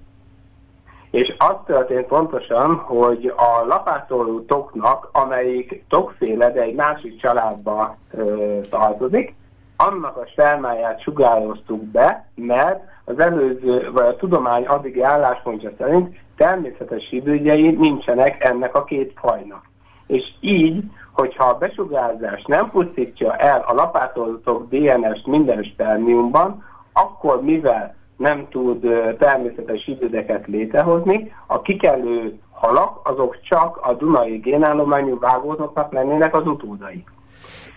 És 1.11 1.35
az 1.37 1.55
történt 1.65 2.05
pontosan, 2.05 2.75
hogy 2.75 3.33
a 3.37 3.65
lapátoló 3.65 4.39
toknak, 4.39 5.09
amelyik 5.11 5.83
tokféle, 5.87 6.51
de 6.51 6.61
egy 6.61 6.75
másik 6.75 7.21
családba 7.21 7.95
ö, 8.11 8.57
tartozik, 8.69 9.35
annak 9.77 10.17
a 10.17 10.27
spermáját 10.27 11.01
sugároztuk 11.01 11.83
be, 11.83 12.29
mert 12.35 12.83
az 13.05 13.19
előző, 13.19 13.91
vagy 13.91 14.05
a 14.05 14.15
tudomány 14.15 14.65
addigi 14.65 15.01
álláspontja 15.01 15.71
szerint 15.77 16.17
természetes 16.37 17.09
hibridjei 17.09 17.71
nincsenek 17.71 18.43
ennek 18.43 18.75
a 18.75 18.83
két 18.83 19.13
fajnak. 19.15 19.69
És 20.07 20.23
így, 20.39 20.83
hogyha 21.11 21.45
a 21.45 21.57
besugárzás 21.57 22.43
nem 22.47 22.69
pusztítja 22.69 23.35
el 23.35 23.63
a 23.67 23.73
lapátolótok 23.73 24.69
DNS-t 24.69 25.25
minden 25.25 25.63
spermiumban, 25.63 26.65
akkor 26.93 27.41
mivel 27.41 27.95
nem 28.19 28.47
tud 28.49 28.79
természetes 29.19 29.86
hibrideket 29.86 30.47
létrehozni, 30.47 31.34
a 31.47 31.62
kikelő 31.62 32.39
halak 32.51 33.10
azok 33.10 33.41
csak 33.41 33.77
a 33.77 33.93
Dunai 33.93 34.38
génállományú 34.38 35.19
vágótoknak 35.19 35.93
lennének 35.93 36.36
az 36.36 36.45
utódai. 36.47 37.03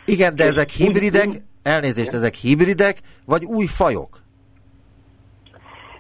Igen, 0.05 0.37
de 0.37 0.45
ezek 0.45 0.69
hibridek, 0.69 1.29
elnézést, 1.63 2.13
ezek 2.13 2.35
hibridek, 2.35 2.97
vagy 3.27 3.45
új 3.45 3.67
fajok? 3.67 4.09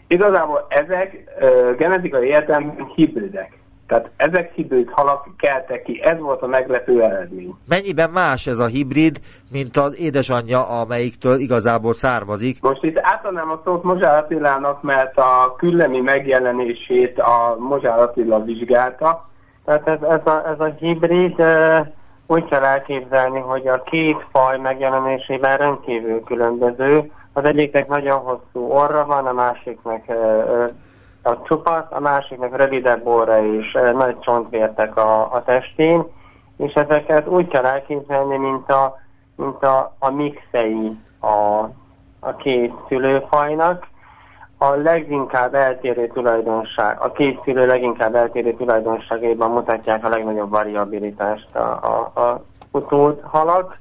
Igazából 0.06 0.66
ezek 0.68 1.24
uh, 1.40 1.76
genetikai 1.76 2.26
értelemben 2.26 2.92
hibridek. 2.94 3.61
Tehát 3.92 4.10
ezek 4.16 4.52
hibrid 4.52 4.90
halak 4.90 5.28
keltek 5.36 5.82
ki, 5.82 6.02
ez 6.02 6.18
volt 6.18 6.42
a 6.42 6.46
meglepő 6.46 7.02
eredmény. 7.02 7.54
Mennyiben 7.68 8.10
más 8.10 8.46
ez 8.46 8.58
a 8.58 8.66
hibrid, 8.66 9.20
mint 9.50 9.76
az 9.76 10.00
édesanyja, 10.00 10.68
amelyiktől 10.80 11.38
igazából 11.38 11.92
származik? 11.92 12.62
Most 12.62 12.82
itt 12.82 12.98
átadnám 13.02 13.50
a 13.50 13.60
szót 13.64 13.82
Mozsár 13.82 14.22
Attilának, 14.22 14.82
mert 14.82 15.18
a 15.18 15.54
küllemi 15.56 16.00
megjelenését 16.00 17.18
a 17.18 17.56
Mozsár 17.58 17.98
Attila 17.98 18.42
vizsgálta. 18.42 19.28
Tehát 19.64 19.88
ez, 19.88 20.02
ez, 20.02 20.26
a, 20.26 20.48
ez 20.48 20.60
a 20.60 20.74
hibrid 20.78 21.42
úgy 22.26 22.44
kell 22.44 22.62
elképzelni, 22.62 23.38
hogy 23.38 23.66
a 23.66 23.82
két 23.82 24.26
faj 24.30 24.58
megjelenésében 24.58 25.56
rendkívül 25.56 26.22
különböző. 26.24 27.10
Az 27.32 27.44
egyiknek 27.44 27.88
nagyon 27.88 28.18
hosszú 28.18 28.66
orra 28.68 29.06
van, 29.06 29.26
a 29.26 29.32
másiknak 29.32 30.02
a 31.22 31.42
csupasz, 31.42 31.84
a 31.90 32.00
másiknak 32.00 32.56
rövidebb 32.56 33.06
óra 33.06 33.44
és 33.44 33.78
nagy 33.94 34.18
csontvértek 34.18 34.96
a, 34.96 35.32
a 35.32 35.42
testén, 35.44 36.04
és 36.56 36.72
ezeket 36.72 37.28
úgy 37.28 37.48
kell 37.48 37.64
elképzelni, 37.64 38.36
mint 38.36 38.70
a, 38.70 38.98
mint 39.36 39.62
a, 39.62 39.94
a 39.98 40.10
mixei 40.10 40.98
a, 41.20 41.68
a 42.20 42.36
két 42.36 42.72
szülőfajnak. 42.88 43.90
A 44.58 44.74
leginkább 44.74 45.54
eltérő 45.54 46.06
tulajdonság, 46.06 47.00
a 47.00 47.12
két 47.12 47.40
szülő 47.44 47.66
leginkább 47.66 48.14
eltérő 48.14 48.54
tulajdonságaiban 48.54 49.50
mutatják 49.50 50.04
a 50.04 50.08
legnagyobb 50.08 50.50
variabilitást 50.50 51.56
a, 51.56 51.80
a, 51.82 52.20
a 52.20 52.44
utódhalak. 52.70 53.78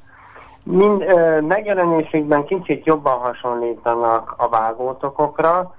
Mind, 0.64 1.02
ö, 1.02 1.42
megjelenésükben 1.42 2.46
kicsit 2.46 2.86
jobban 2.86 3.20
hasonlítanak 3.20 4.34
a 4.38 4.50
vágótokokra, 4.50 5.74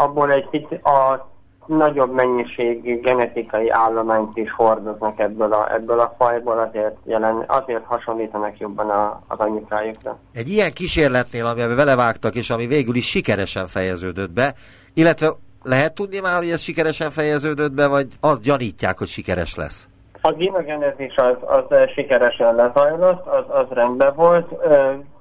abból 0.00 0.32
egy 0.32 0.48
kicsit 0.50 0.84
a 0.84 1.28
nagyobb 1.66 2.14
mennyiségű 2.14 3.00
genetikai 3.00 3.70
állományt 3.70 4.36
is 4.36 4.52
hordoznak 4.52 5.18
ebből 5.18 5.52
a, 5.52 5.72
ebből 5.74 6.00
a 6.00 6.14
fajból, 6.18 6.58
azért, 6.58 6.96
jelen, 7.04 7.44
azért 7.46 7.84
hasonlítanak 7.84 8.58
jobban 8.58 8.90
a, 8.90 9.22
az 9.26 9.38
anyukájukra. 9.38 10.18
Egy 10.32 10.48
ilyen 10.48 10.72
kísérletnél, 10.72 11.46
amiben 11.46 11.76
belevágtak, 11.76 12.34
és 12.34 12.50
ami 12.50 12.66
végül 12.66 12.94
is 12.94 13.08
sikeresen 13.08 13.66
fejeződött 13.66 14.30
be, 14.30 14.54
illetve 14.94 15.28
lehet 15.62 15.94
tudni 15.94 16.20
már, 16.20 16.36
hogy 16.36 16.50
ez 16.50 16.60
sikeresen 16.60 17.10
fejeződött 17.10 17.72
be, 17.72 17.88
vagy 17.88 18.06
azt 18.20 18.42
gyanítják, 18.42 18.98
hogy 18.98 19.06
sikeres 19.06 19.54
lesz? 19.54 19.88
A 20.20 20.32
genogenezis 20.32 21.16
az, 21.16 21.36
az 21.40 21.90
sikeresen 21.94 22.54
lezajlott, 22.54 23.26
az, 23.26 23.44
az 23.48 23.66
rendben 23.70 24.14
volt. 24.14 24.54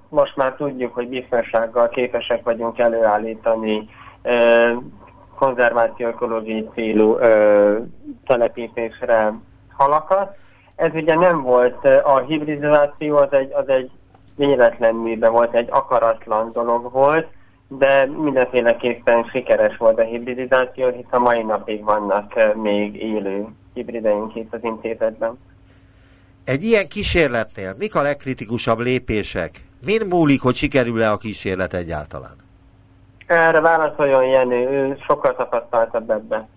Most 0.10 0.36
már 0.36 0.54
tudjuk, 0.54 0.94
hogy 0.94 1.08
biztonsággal 1.08 1.90
képesek 1.90 2.44
vagyunk 2.44 2.80
előállítani 2.80 3.90
konzerváció 5.36 6.08
ökológiai 6.08 6.70
célú 6.74 7.18
telepítésre 8.26 9.34
halakat. 9.74 10.36
Ez 10.76 10.92
ugye 10.94 11.16
nem 11.16 11.42
volt, 11.42 11.86
a 12.04 12.20
hibridizáció 12.28 13.18
az 13.18 13.34
egy, 13.34 13.52
az 13.54 13.70
egy 13.70 13.92
véletlen 14.36 14.96
műbe 14.96 15.30
volt, 15.30 15.54
egy 15.54 15.68
akaratlan 15.72 16.52
dolog 16.52 16.92
volt, 16.92 17.28
de 17.68 18.06
mindenféleképpen 18.06 19.24
sikeres 19.24 19.78
volt 19.78 20.00
a 20.00 20.04
hibridizáció, 20.04 20.90
hisz 20.90 21.06
a 21.10 21.20
mai 21.20 21.44
napig 21.44 21.84
vannak 21.84 22.56
még 22.56 22.96
élő 22.96 23.48
hibrideink 23.74 24.36
itt 24.36 24.54
az 24.54 24.64
intézetben. 24.64 25.38
Egy 26.44 26.64
ilyen 26.64 26.88
kísérletnél 26.88 27.76
mik 27.78 27.96
a 27.96 28.02
legkritikusabb 28.02 28.80
lépések? 28.80 29.50
Min 29.86 30.02
múlik, 30.10 30.42
hogy 30.42 30.56
sikerül-e 30.56 31.12
a 31.12 31.18
kísérlet 31.18 31.74
egyáltalán? 31.74 32.47
Erre 33.28 33.62
válaszoljon 33.62 34.26
Jenő, 34.26 34.70
ő 34.70 34.98
sokkal 35.08 35.36
tapasztaltabb 35.36 36.10
ebben. 36.10 36.48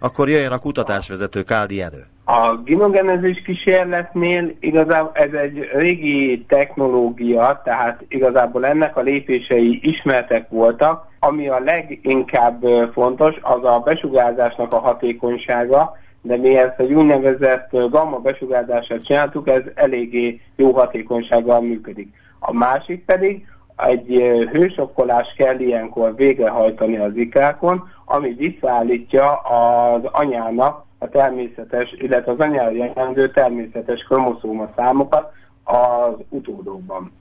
Akkor 0.00 0.28
jöjjön 0.28 0.52
a 0.52 0.58
kutatásvezető 0.58 1.42
Káldi 1.42 1.76
Jenő. 1.76 2.06
A 2.24 2.56
ginogenezis 2.56 3.42
kísérletnél 3.42 4.54
igazából 4.60 5.10
ez 5.14 5.32
egy 5.32 5.68
régi 5.74 6.44
technológia, 6.48 7.60
tehát 7.64 8.04
igazából 8.08 8.66
ennek 8.66 8.96
a 8.96 9.00
lépései 9.00 9.78
ismertek 9.82 10.48
voltak. 10.48 11.06
Ami 11.18 11.48
a 11.48 11.58
leginkább 11.58 12.64
fontos, 12.92 13.34
az 13.40 13.64
a 13.64 13.82
besugárzásnak 13.84 14.72
a 14.72 14.78
hatékonysága, 14.78 15.96
de 16.22 16.36
mi 16.36 16.56
ezt 16.56 16.78
egy 16.78 16.92
úgynevezett 16.92 17.68
gamma 17.70 18.18
besugárzását 18.18 19.04
csináltuk, 19.04 19.48
ez 19.48 19.62
eléggé 19.74 20.40
jó 20.56 20.72
hatékonysággal 20.72 21.60
működik. 21.60 22.14
A 22.38 22.52
másik 22.52 23.04
pedig 23.04 23.46
egy 23.86 24.06
hősokkolás 24.52 25.34
kell 25.36 25.58
ilyenkor 25.58 26.14
végrehajtani 26.16 26.96
az 26.96 27.16
ikákon, 27.16 27.88
ami 28.04 28.34
visszaállítja 28.34 29.36
az 29.36 30.00
anyának 30.04 30.84
a 30.98 31.08
természetes, 31.08 31.94
illetve 31.98 32.32
az 32.32 32.38
anyára 32.38 32.70
jelentő 32.70 33.30
természetes 33.30 34.02
kromoszóma 34.02 34.68
számokat 34.76 35.32
az 35.64 36.14
utódokban. 36.28 37.12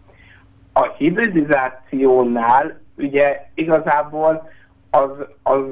A 0.73 0.83
hibridizációnál 0.97 2.79
ugye 2.97 3.45
igazából 3.53 4.49
az, 4.89 5.09
az 5.43 5.63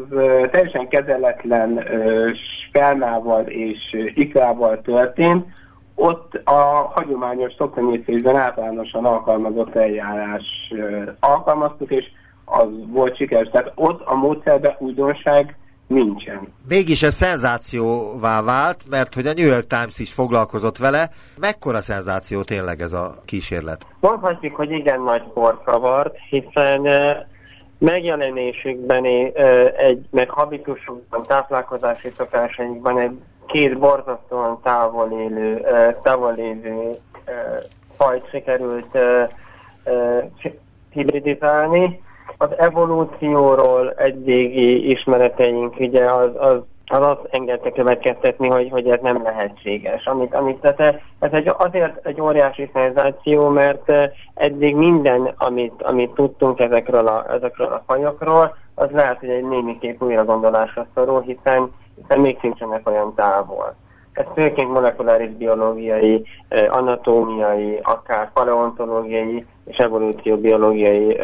teljesen 0.52 0.88
kezeletlen 0.88 1.84
spermával 2.34 3.46
és 3.46 3.96
ikrával 4.16 4.82
történt, 4.82 5.46
ott 5.96 6.42
a 6.44 6.92
hagyományos 6.96 7.54
szoktenyésztésben 7.58 8.36
általánosan 8.36 9.06
alkalmazott 9.06 9.76
eljárás 9.76 10.74
alkalmaztuk, 11.20 11.92
és 11.92 12.06
az 12.46 12.68
volt 12.88 13.16
sikeres. 13.16 13.50
Tehát 13.52 13.72
ott 13.76 14.02
a 14.06 14.16
módszerben 14.16 14.76
újdonság 14.80 15.58
nincsen. 15.88 16.54
Mégis 16.68 17.04
ez 17.04 17.14
szenzációvá 17.14 18.42
vált, 18.42 18.84
mert 18.90 19.14
hogy 19.14 19.28
a 19.28 19.34
New 19.34 19.48
York 19.48 19.68
Times 19.68 20.00
is 20.00 20.14
foglalkozott 20.14 20.78
vele. 20.78 21.10
Mekkora 21.40 21.82
szenzáció 21.82 22.42
tényleg 22.42 22.80
ez 22.80 22.94
a 22.94 23.16
kísérlet? 23.26 23.86
Mondhatjuk, 24.00 24.56
hogy 24.56 24.72
igen 24.72 25.02
nagy 25.02 25.24
port 25.24 25.64
kavart, 25.64 26.16
hiszen 26.30 26.88
megjelenésükben 27.78 29.06
egy, 29.78 30.06
meg 30.12 30.30
habitusukban, 30.30 31.24
táplálkozási 31.24 32.12
szokásainkban 32.18 33.00
egy 33.00 33.20
két 33.56 33.80
borzasztóan 33.80 34.60
távol 34.64 35.12
élő, 35.12 35.66
távol 36.04 36.34
lévő 36.34 36.98
fajt 37.98 38.30
sikerült 38.30 38.98
hibridizálni. 40.90 42.02
Az 42.38 42.50
evolúcióról 42.58 43.94
eddigi 43.94 44.90
ismereteink 44.90 45.80
ugye 45.80 46.12
az, 46.12 46.30
az 46.36 46.62
az 46.88 47.02
azt 47.02 47.28
engedte 47.30 47.72
következtetni, 47.72 48.48
hogy, 48.48 48.70
hogy 48.70 48.90
ez 48.90 49.00
nem 49.02 49.24
lehetséges. 49.24 50.06
Amit, 50.06 50.34
amit, 50.34 50.58
tehát 50.58 51.02
ez 51.20 51.32
egy, 51.32 51.52
azért 51.58 52.06
egy 52.06 52.22
óriási 52.22 52.70
szenzáció, 52.74 53.48
mert 53.48 53.92
eddig 54.34 54.76
minden, 54.76 55.34
amit, 55.38 55.82
amit 55.82 56.12
tudtunk 56.12 56.60
ezekről 56.60 57.08
a, 57.08 57.26
ezekről 57.34 57.68
a 57.68 57.84
fajokról, 57.88 58.56
az 58.76 58.90
lehet, 58.92 59.20
hogy 59.20 59.30
egy 59.30 59.44
némiképp 59.44 60.02
újra 60.02 60.26
gondolásra 60.26 60.88
szorul, 60.96 61.22
hiszen, 61.22 61.72
hiszen 61.96 62.20
még 62.20 62.38
sincsenek 62.40 62.88
olyan 62.88 63.14
távol. 63.16 63.76
Ez 64.14 64.26
főként 64.34 64.72
molekuláris 64.72 65.30
biológiai, 65.30 66.26
anatómiai, 66.70 67.80
akár 67.84 68.34
paleontológiai 68.34 69.46
és 69.66 69.78
evolúcióbiológiai 69.78 71.18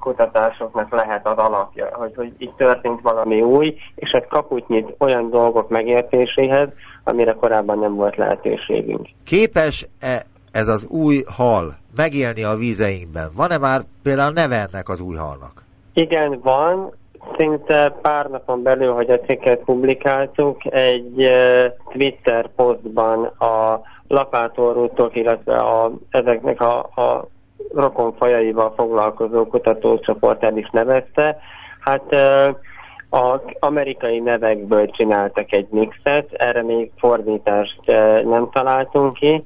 kutatásoknak 0.00 0.92
lehet 0.92 1.26
az 1.26 1.36
alapja, 1.36 1.88
hogy, 1.92 2.12
hogy 2.16 2.32
itt 2.38 2.56
történt 2.56 3.00
valami 3.00 3.42
új, 3.42 3.74
és 3.94 4.10
ez 4.10 4.22
kaput 4.28 4.68
nyit 4.68 4.94
olyan 4.98 5.30
dolgok 5.30 5.68
megértéséhez, 5.68 6.68
amire 7.04 7.32
korábban 7.32 7.78
nem 7.78 7.94
volt 7.94 8.16
lehetőségünk. 8.16 9.08
Képes-e 9.24 10.22
ez 10.52 10.68
az 10.68 10.86
új 10.86 11.22
hal 11.36 11.76
megélni 11.96 12.42
a 12.44 12.54
vízeinkben? 12.54 13.30
Van-e 13.36 13.58
már 13.58 13.80
például 14.02 14.32
neve 14.32 14.56
ennek 14.56 14.88
az 14.88 15.00
új 15.00 15.16
halnak? 15.16 15.64
Igen, 15.92 16.40
van 16.42 16.94
szinte 17.36 17.90
pár 18.02 18.26
napon 18.26 18.62
belül, 18.62 18.92
hogy 18.92 19.10
a 19.10 19.20
cikket 19.20 19.58
publikáltuk, 19.58 20.74
egy 20.74 21.30
Twitter 21.92 22.48
posztban 22.56 23.24
a 23.24 23.80
lapátorútok, 24.08 25.16
illetve 25.16 25.56
a, 25.56 25.92
ezeknek 26.10 26.60
a, 26.60 26.78
a 26.78 27.28
rokon 27.74 28.14
fajaival 28.16 28.72
foglalkozó 28.76 29.46
kutatócsoport 29.46 30.42
el 30.44 30.56
is 30.56 30.68
nevezte. 30.72 31.38
Hát 31.80 32.14
az 33.10 33.40
amerikai 33.58 34.18
nevekből 34.18 34.90
csináltak 34.90 35.52
egy 35.52 35.66
mixet, 35.70 36.32
erre 36.32 36.62
még 36.62 36.90
fordítást 36.96 37.80
nem 38.24 38.48
találtunk 38.52 39.12
ki, 39.12 39.44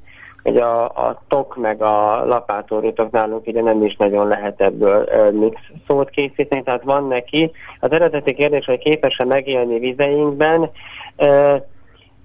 hogy 0.48 0.56
a, 0.56 0.84
a 0.84 1.22
tok 1.28 1.56
meg 1.56 1.82
a 1.82 2.24
lapátorítok 2.26 3.10
nálunk 3.10 3.46
ugye 3.46 3.62
nem 3.62 3.84
is 3.84 3.96
nagyon 3.96 4.26
lehet 4.26 4.60
ebből 4.60 5.08
mix 5.32 5.60
szót 5.86 6.10
készíteni, 6.10 6.62
tehát 6.62 6.82
van 6.82 7.06
neki. 7.06 7.50
Az 7.80 7.90
eredeti 7.90 8.34
kérdés, 8.34 8.64
hogy 8.64 8.78
képes-e 8.78 9.24
megélni 9.24 9.78
vizeinkben, 9.78 10.70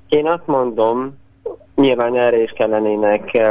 én 0.10 0.28
azt 0.28 0.48
mondom, 0.48 1.18
nyilván 1.76 2.18
erre 2.18 2.42
is 2.42 2.52
kellenének 2.52 3.42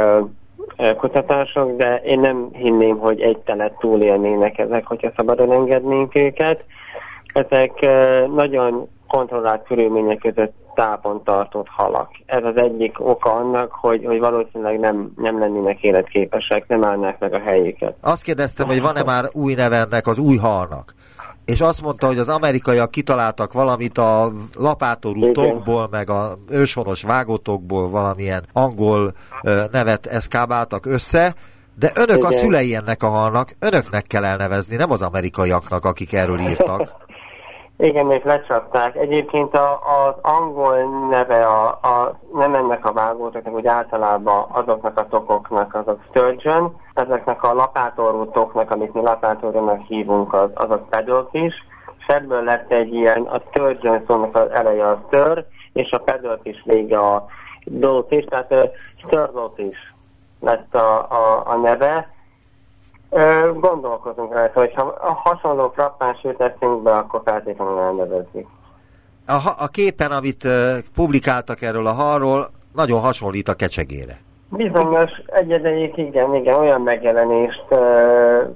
kutatások, 0.97 1.75
de 1.75 2.01
én 2.05 2.19
nem 2.19 2.49
hinném, 2.53 2.97
hogy 2.97 3.21
egy 3.21 3.37
telet 3.37 3.77
túlélnének 3.79 4.57
ezek, 4.57 4.85
hogyha 4.85 5.11
szabadon 5.15 5.51
engednénk 5.51 6.15
őket. 6.15 6.63
Ezek 7.33 7.71
nagyon 8.35 8.89
kontrollált 9.07 9.63
körülmények 9.67 10.17
között 10.17 10.53
tápon 10.75 11.23
tartott 11.23 11.67
halak. 11.67 12.09
Ez 12.25 12.43
az 12.43 12.55
egyik 12.55 12.95
oka 12.99 13.31
annak, 13.31 13.71
hogy, 13.71 14.05
hogy 14.05 14.19
valószínűleg 14.19 14.79
nem, 14.79 15.13
nem 15.15 15.39
lennének 15.39 15.81
életképesek, 15.81 16.67
nem 16.67 16.85
állnák 16.85 17.19
meg 17.19 17.33
a 17.33 17.39
helyüket. 17.39 17.95
Azt 18.01 18.23
kérdeztem, 18.23 18.67
hogy 18.67 18.81
van-e 18.81 19.03
már 19.03 19.23
új 19.31 19.53
nevennek 19.53 20.07
az 20.07 20.17
új 20.17 20.37
halnak? 20.37 20.93
És 21.45 21.61
azt 21.61 21.81
mondta, 21.81 22.07
hogy 22.07 22.17
az 22.17 22.29
amerikaiak 22.29 22.91
kitaláltak 22.91 23.53
valamit 23.53 23.97
a 23.97 24.31
lapátorú 24.57 25.31
tokból, 25.31 25.87
meg 25.91 26.09
a 26.09 26.33
őshonos 26.49 27.03
vágótokból 27.03 27.89
valamilyen 27.89 28.43
angol 28.53 29.11
nevet 29.71 30.05
eszkábáltak 30.05 30.85
össze, 30.85 31.33
de 31.79 31.91
önök 31.95 32.17
Igen. 32.17 32.31
a 32.31 32.33
szülei 32.33 32.75
ennek 32.75 33.03
a 33.03 33.07
halnak, 33.07 33.49
önöknek 33.59 34.07
kell 34.07 34.23
elnevezni, 34.23 34.75
nem 34.75 34.91
az 34.91 35.01
amerikaiaknak, 35.01 35.85
akik 35.85 36.13
erről 36.13 36.39
írtak. 36.39 36.81
Igen, 37.77 38.11
és 38.11 38.23
lecsapták. 38.23 38.95
Egyébként 38.95 39.53
a, 39.55 39.75
az 39.75 40.15
angol 40.21 41.07
neve 41.09 41.45
a, 41.45 41.67
a, 41.67 42.19
nem 42.33 42.55
ennek 42.55 42.85
a 42.85 42.93
vágótoknak, 42.93 43.53
úgy 43.53 43.67
általában 43.67 44.45
azoknak 44.51 44.99
a 44.99 45.07
tokoknak, 45.07 45.75
azok 45.75 45.99
sturgeon, 46.09 46.75
ezeknek 46.93 47.43
a 47.43 47.53
lapátorú 47.53 48.31
toknak, 48.31 48.71
amit 48.71 48.93
mi 48.93 49.01
lapátorúnak 49.01 49.81
hívunk, 49.81 50.33
az, 50.33 50.49
azok 50.53 50.89
pedalfish, 50.89 51.57
és 51.99 52.05
ebből 52.07 52.43
lett 52.43 52.71
egy 52.71 52.93
ilyen, 52.93 53.21
a 53.21 53.41
sturgeon 53.49 54.03
szónak 54.07 54.35
az 54.35 54.49
eleje 54.51 54.87
a 54.87 55.03
stör, 55.07 55.45
és 55.73 55.91
a 55.91 55.99
pedalfish 55.99 56.65
vége 56.65 56.97
a 56.97 57.25
dolfish, 57.65 58.27
tehát 58.27 58.51
a 58.51 58.69
sturgeonfish 58.97 59.79
lett 60.39 60.75
a, 60.75 60.97
a, 61.09 61.43
a 61.45 61.55
neve, 61.55 62.12
Gondolkozunk 63.55 64.33
rajta, 64.33 64.59
hogy 64.59 64.73
ha 64.73 65.21
hasonló 65.23 65.71
frappánsült 65.75 66.37
teszünk 66.37 66.83
be, 66.83 66.91
akkor 66.91 67.21
feltétlenül 67.25 67.79
elnevezzük. 67.79 68.47
A, 69.27 69.37
a 69.57 69.67
képen, 69.67 70.11
amit 70.11 70.43
uh, 70.43 70.51
publikáltak 70.95 71.61
erről 71.61 71.87
a 71.87 71.91
halról, 71.91 72.47
nagyon 72.73 72.99
hasonlít 72.99 73.47
a 73.47 73.53
kecsegére. 73.53 74.13
Bizonyos 74.49 75.11
egyedeik, 75.25 75.97
igen, 75.97 76.35
igen, 76.35 76.59
olyan 76.59 76.81
megjelenést 76.81 77.65
uh, 77.69 78.55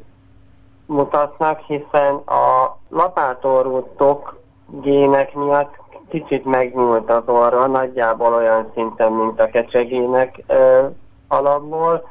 mutatnak, 0.86 1.60
hiszen 1.60 2.16
a 2.16 2.78
lapátorú 2.90 3.88
tok 3.98 4.40
gének 4.82 5.34
miatt 5.34 5.76
kicsit 6.10 6.46
megnyúlt 6.46 7.10
az 7.10 7.24
orra, 7.26 7.68
nagyjából 7.68 8.34
olyan 8.34 8.72
szinten, 8.74 9.12
mint 9.12 9.42
a 9.42 9.50
kecsegének 9.50 10.44
uh, 10.48 10.92
alapból, 11.28 12.08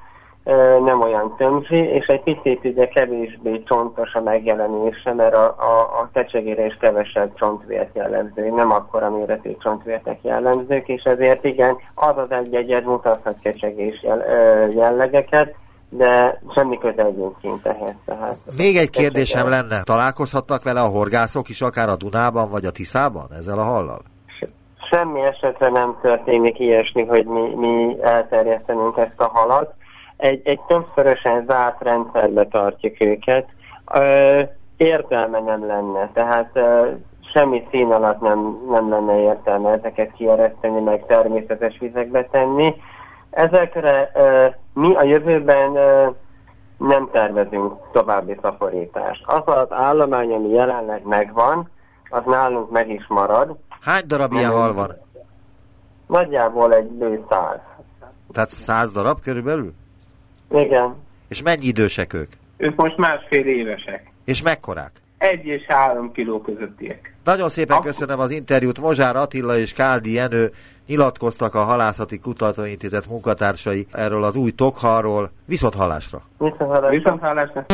nem 0.84 1.01
olyan 1.01 1.34
tömzsi, 1.36 1.76
és 1.76 2.07
egy 2.07 2.22
picit 2.22 2.64
ugye 2.64 2.88
kevésbé 2.88 3.62
csontos 3.62 4.14
a 4.14 4.20
megjelenése, 4.20 5.12
mert 5.14 5.34
a, 5.34 5.44
a, 5.44 6.01
a 6.01 6.11
kecsegére 6.12 6.66
is 6.66 6.76
kevesebb 6.80 7.34
csontvért 7.34 7.94
jellemző, 7.94 8.51
nem 8.51 8.70
akkora 8.70 9.11
méretű 9.11 9.57
csontvértek 9.59 10.18
jellemzők, 10.22 10.88
és 10.88 11.03
ezért 11.03 11.44
igen, 11.44 11.76
az 11.94 12.16
az 12.16 12.30
egy 12.30 12.55
egyet 12.55 12.84
mutathat 12.84 13.38
kecsegés 13.42 14.03
jell, 14.03 14.22
jellegeket, 14.70 15.55
de 15.88 16.40
semmi 16.55 16.78
köze 16.78 17.05
egyébként 17.05 17.66
ehhez. 17.66 17.94
Tehát 18.05 18.36
Még 18.57 18.76
egy 18.76 18.90
kérdésem 18.90 19.49
lenne, 19.49 19.82
találkozhattak 19.82 20.62
vele 20.62 20.80
a 20.80 20.88
horgászok 20.88 21.49
is, 21.49 21.61
akár 21.61 21.88
a 21.88 21.97
Dunában 21.97 22.51
vagy 22.51 22.64
a 22.64 22.70
Tiszában 22.70 23.26
ezzel 23.38 23.59
a 23.59 23.64
hallal? 23.64 23.99
Semmi 24.90 25.20
esetre 25.20 25.70
nem 25.70 25.99
történik 26.03 26.59
ilyesmi, 26.59 27.05
hogy 27.05 27.24
mi, 27.26 27.55
mi 27.55 27.97
elterjesztenünk 28.03 28.97
ezt 28.97 29.20
a 29.20 29.28
halat 29.32 29.74
egy, 30.17 30.41
egy 30.45 30.61
többszörösen 30.61 31.45
zárt 31.49 31.83
rendszerbe 31.83 32.47
tartjuk 32.47 33.01
őket, 33.01 33.49
ö, 33.95 34.41
értelme 34.77 35.41
nem 35.41 35.67
lenne, 35.67 36.11
tehát 36.12 36.51
ö, 36.53 36.91
semmi 37.33 37.67
szín 37.71 37.93
alatt 37.93 38.21
nem, 38.21 38.59
nem 38.71 38.91
lenne 38.91 39.21
értelme 39.21 39.71
ezeket 39.71 40.12
kiereszteni, 40.12 40.81
meg 40.81 41.07
természetes 41.07 41.79
vizekbe 41.79 42.25
tenni. 42.25 42.75
Ezekre 43.31 44.11
ö, 44.14 44.47
mi 44.73 44.95
a 44.95 45.05
jövőben 45.05 45.77
ö, 45.77 46.09
nem 46.79 47.09
tervezünk 47.12 47.73
további 47.93 48.39
szaporítást. 48.43 49.25
Az 49.27 49.43
az 49.45 49.73
állomány, 49.73 50.33
ami 50.33 50.49
jelenleg 50.49 51.05
megvan, 51.05 51.71
az 52.09 52.23
nálunk 52.27 52.71
meg 52.71 52.91
is 52.91 53.07
marad. 53.09 53.57
Hány 53.81 54.03
darab 54.07 54.33
ilyen 54.33 54.51
hal 54.51 54.75
van? 54.75 54.91
Nagyjából 56.07 56.75
egy 56.75 56.87
bő 56.87 57.25
száz. 57.29 57.59
Tehát 58.33 58.49
száz 58.49 58.93
darab 58.93 59.21
körülbelül? 59.21 59.75
Igen. 60.51 60.94
És 61.28 61.42
mennyi 61.42 61.66
idősek 61.66 62.12
ők? 62.12 62.30
Ők 62.57 62.76
most 62.76 62.97
másfél 62.97 63.47
évesek. 63.47 64.12
És 64.24 64.42
mekkorák? 64.42 64.90
Egy 65.18 65.47
és 65.47 65.62
három 65.68 66.12
kiló 66.12 66.40
közöttiek. 66.40 67.14
Nagyon 67.24 67.49
szépen 67.49 67.76
Akkor... 67.76 67.90
köszönöm 67.90 68.18
az 68.18 68.30
interjút. 68.30 68.80
Mozsár 68.80 69.16
Attila 69.16 69.59
és 69.59 69.72
Káldi 69.72 70.12
Jenő 70.12 70.51
nyilatkoztak 70.86 71.55
a 71.55 71.64
Halászati 71.64 72.18
Kutatóintézet 72.18 73.09
munkatársai 73.09 73.86
erről 73.92 74.22
az 74.22 74.36
új 74.36 74.51
tokhalról. 74.51 75.30
Viszont 75.44 75.74
hallásra! 75.74 76.22
Viszont 76.90 77.20
hallásra! 77.20 77.66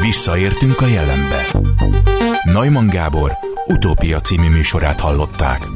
Visszaértünk 0.00 0.80
a 0.80 0.86
jelenbe. 0.86 1.46
Neumann 2.52 2.86
Gábor 2.86 3.30
utópia 3.66 4.20
című 4.20 4.48
műsorát 4.48 5.00
hallották. 5.00 5.66